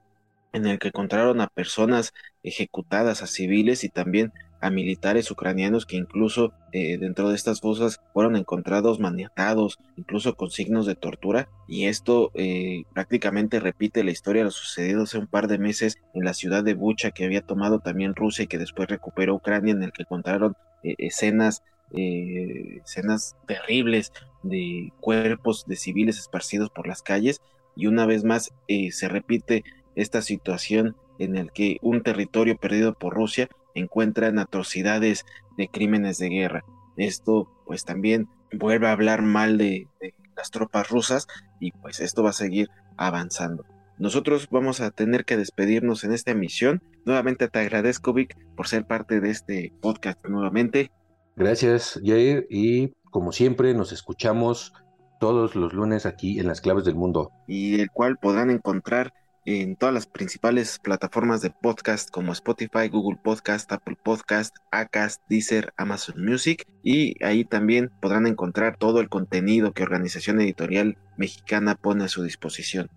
en 0.52 0.66
el 0.66 0.78
que 0.78 0.88
encontraron 0.88 1.40
a 1.40 1.48
personas 1.48 2.14
ejecutadas, 2.42 3.22
a 3.22 3.26
civiles 3.26 3.82
y 3.82 3.88
también 3.88 4.32
a 4.64 4.70
militares 4.70 5.30
ucranianos 5.30 5.84
que 5.84 5.96
incluso 5.96 6.54
eh, 6.72 6.96
dentro 6.96 7.28
de 7.28 7.34
estas 7.34 7.60
fosas 7.60 8.00
fueron 8.14 8.34
encontrados 8.34 8.98
maniatados, 8.98 9.78
incluso 9.96 10.36
con 10.36 10.50
signos 10.50 10.86
de 10.86 10.94
tortura, 10.94 11.50
y 11.68 11.84
esto 11.84 12.30
eh, 12.32 12.84
prácticamente 12.94 13.60
repite 13.60 14.04
la 14.04 14.10
historia 14.10 14.40
de 14.40 14.46
lo 14.46 14.50
sucedido 14.50 15.02
hace 15.02 15.18
un 15.18 15.26
par 15.26 15.48
de 15.48 15.58
meses 15.58 15.98
en 16.14 16.24
la 16.24 16.32
ciudad 16.32 16.64
de 16.64 16.72
Bucha 16.72 17.10
que 17.10 17.26
había 17.26 17.42
tomado 17.42 17.80
también 17.80 18.14
Rusia 18.14 18.44
y 18.44 18.46
que 18.46 18.56
después 18.56 18.88
recuperó 18.88 19.34
Ucrania, 19.34 19.72
en 19.72 19.82
el 19.82 19.92
que 19.92 20.04
encontraron 20.04 20.56
eh, 20.82 20.94
escenas 20.96 21.62
escenas 21.92 23.36
terribles 23.46 24.12
de 24.42 24.92
cuerpos 25.00 25.64
de 25.66 25.76
civiles 25.76 26.18
esparcidos 26.18 26.70
por 26.70 26.86
las 26.86 27.02
calles 27.02 27.40
y 27.76 27.86
una 27.86 28.06
vez 28.06 28.24
más 28.24 28.52
se 28.90 29.08
repite 29.08 29.64
esta 29.94 30.22
situación 30.22 30.96
en 31.18 31.36
el 31.36 31.52
que 31.52 31.78
un 31.82 32.02
territorio 32.02 32.56
perdido 32.56 32.94
por 32.94 33.14
Rusia 33.14 33.48
encuentran 33.74 34.38
atrocidades 34.38 35.24
de 35.56 35.68
crímenes 35.68 36.18
de 36.18 36.28
guerra. 36.28 36.64
Esto 36.96 37.50
pues 37.66 37.84
también 37.84 38.28
vuelve 38.52 38.88
a 38.88 38.92
hablar 38.92 39.22
mal 39.22 39.58
de, 39.58 39.88
las 40.36 40.50
tropas 40.50 40.88
rusas 40.88 41.26
y 41.60 41.72
pues 41.72 42.00
esto 42.00 42.22
va 42.22 42.30
a 42.30 42.34
seguir 42.34 42.68
avanzando. 42.96 43.64
Nosotros 43.98 44.48
vamos 44.50 44.80
a 44.80 44.90
tener 44.90 45.24
que 45.24 45.36
despedirnos 45.36 46.02
en 46.02 46.12
esta 46.12 46.32
emisión. 46.32 46.82
Nuevamente 47.04 47.48
te 47.48 47.60
agradezco 47.60 48.12
Vic 48.12 48.36
por 48.56 48.66
ser 48.66 48.86
parte 48.86 49.20
de 49.20 49.30
este 49.30 49.72
podcast 49.80 50.24
nuevamente. 50.26 50.90
Gracias 51.36 52.00
Jair 52.04 52.46
y 52.48 52.92
como 53.10 53.32
siempre 53.32 53.74
nos 53.74 53.92
escuchamos 53.92 54.72
todos 55.18 55.56
los 55.56 55.72
lunes 55.72 56.06
aquí 56.06 56.38
en 56.38 56.46
las 56.46 56.60
claves 56.60 56.84
del 56.84 56.94
mundo. 56.94 57.32
Y 57.48 57.80
el 57.80 57.90
cual 57.90 58.18
podrán 58.18 58.50
encontrar 58.50 59.12
en 59.46 59.76
todas 59.76 59.94
las 59.94 60.06
principales 60.06 60.78
plataformas 60.78 61.42
de 61.42 61.50
podcast 61.50 62.10
como 62.10 62.32
Spotify, 62.32 62.88
Google 62.88 63.18
Podcast, 63.22 63.70
Apple 63.72 63.96
Podcast, 64.02 64.56
Acast, 64.70 65.22
Deezer, 65.28 65.72
Amazon 65.76 66.24
Music 66.24 66.66
y 66.82 67.22
ahí 67.24 67.44
también 67.44 67.90
podrán 68.00 68.26
encontrar 68.26 68.76
todo 68.78 69.00
el 69.00 69.08
contenido 69.08 69.72
que 69.72 69.82
Organización 69.82 70.40
Editorial 70.40 70.96
Mexicana 71.18 71.74
pone 71.74 72.04
a 72.04 72.08
su 72.08 72.22
disposición. 72.22 72.90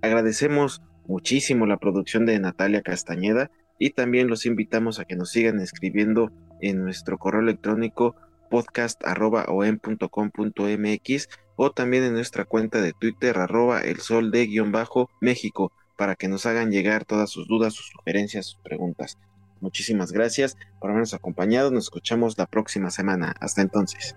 Agradecemos 0.00 0.82
muchísimo 1.06 1.66
la 1.66 1.76
producción 1.76 2.26
de 2.26 2.38
Natalia 2.38 2.82
Castañeda 2.82 3.50
y 3.78 3.90
también 3.90 4.28
los 4.28 4.46
invitamos 4.46 4.98
a 4.98 5.04
que 5.04 5.16
nos 5.16 5.30
sigan 5.30 5.60
escribiendo 5.60 6.30
en 6.62 6.82
nuestro 6.82 7.18
correo 7.18 7.42
electrónico 7.42 8.16
podcast.om.com.mx 8.50 11.28
o 11.56 11.72
también 11.72 12.04
en 12.04 12.14
nuestra 12.14 12.46
cuenta 12.46 12.80
de 12.80 12.94
Twitter 12.94 13.36
arroba 13.38 13.80
el 13.80 14.00
sol 14.00 14.30
de 14.30 14.46
guion 14.46 14.72
bajo 14.72 15.10
México 15.20 15.72
para 15.96 16.16
que 16.16 16.28
nos 16.28 16.46
hagan 16.46 16.70
llegar 16.70 17.04
todas 17.04 17.28
sus 17.30 17.46
dudas, 17.46 17.74
sus 17.74 17.88
sugerencias, 17.88 18.46
sus 18.46 18.62
preguntas. 18.62 19.18
Muchísimas 19.60 20.10
gracias 20.10 20.56
por 20.80 20.90
habernos 20.90 21.14
acompañado. 21.14 21.70
Nos 21.70 21.84
escuchamos 21.84 22.36
la 22.36 22.46
próxima 22.46 22.90
semana. 22.90 23.36
Hasta 23.38 23.62
entonces. 23.62 24.16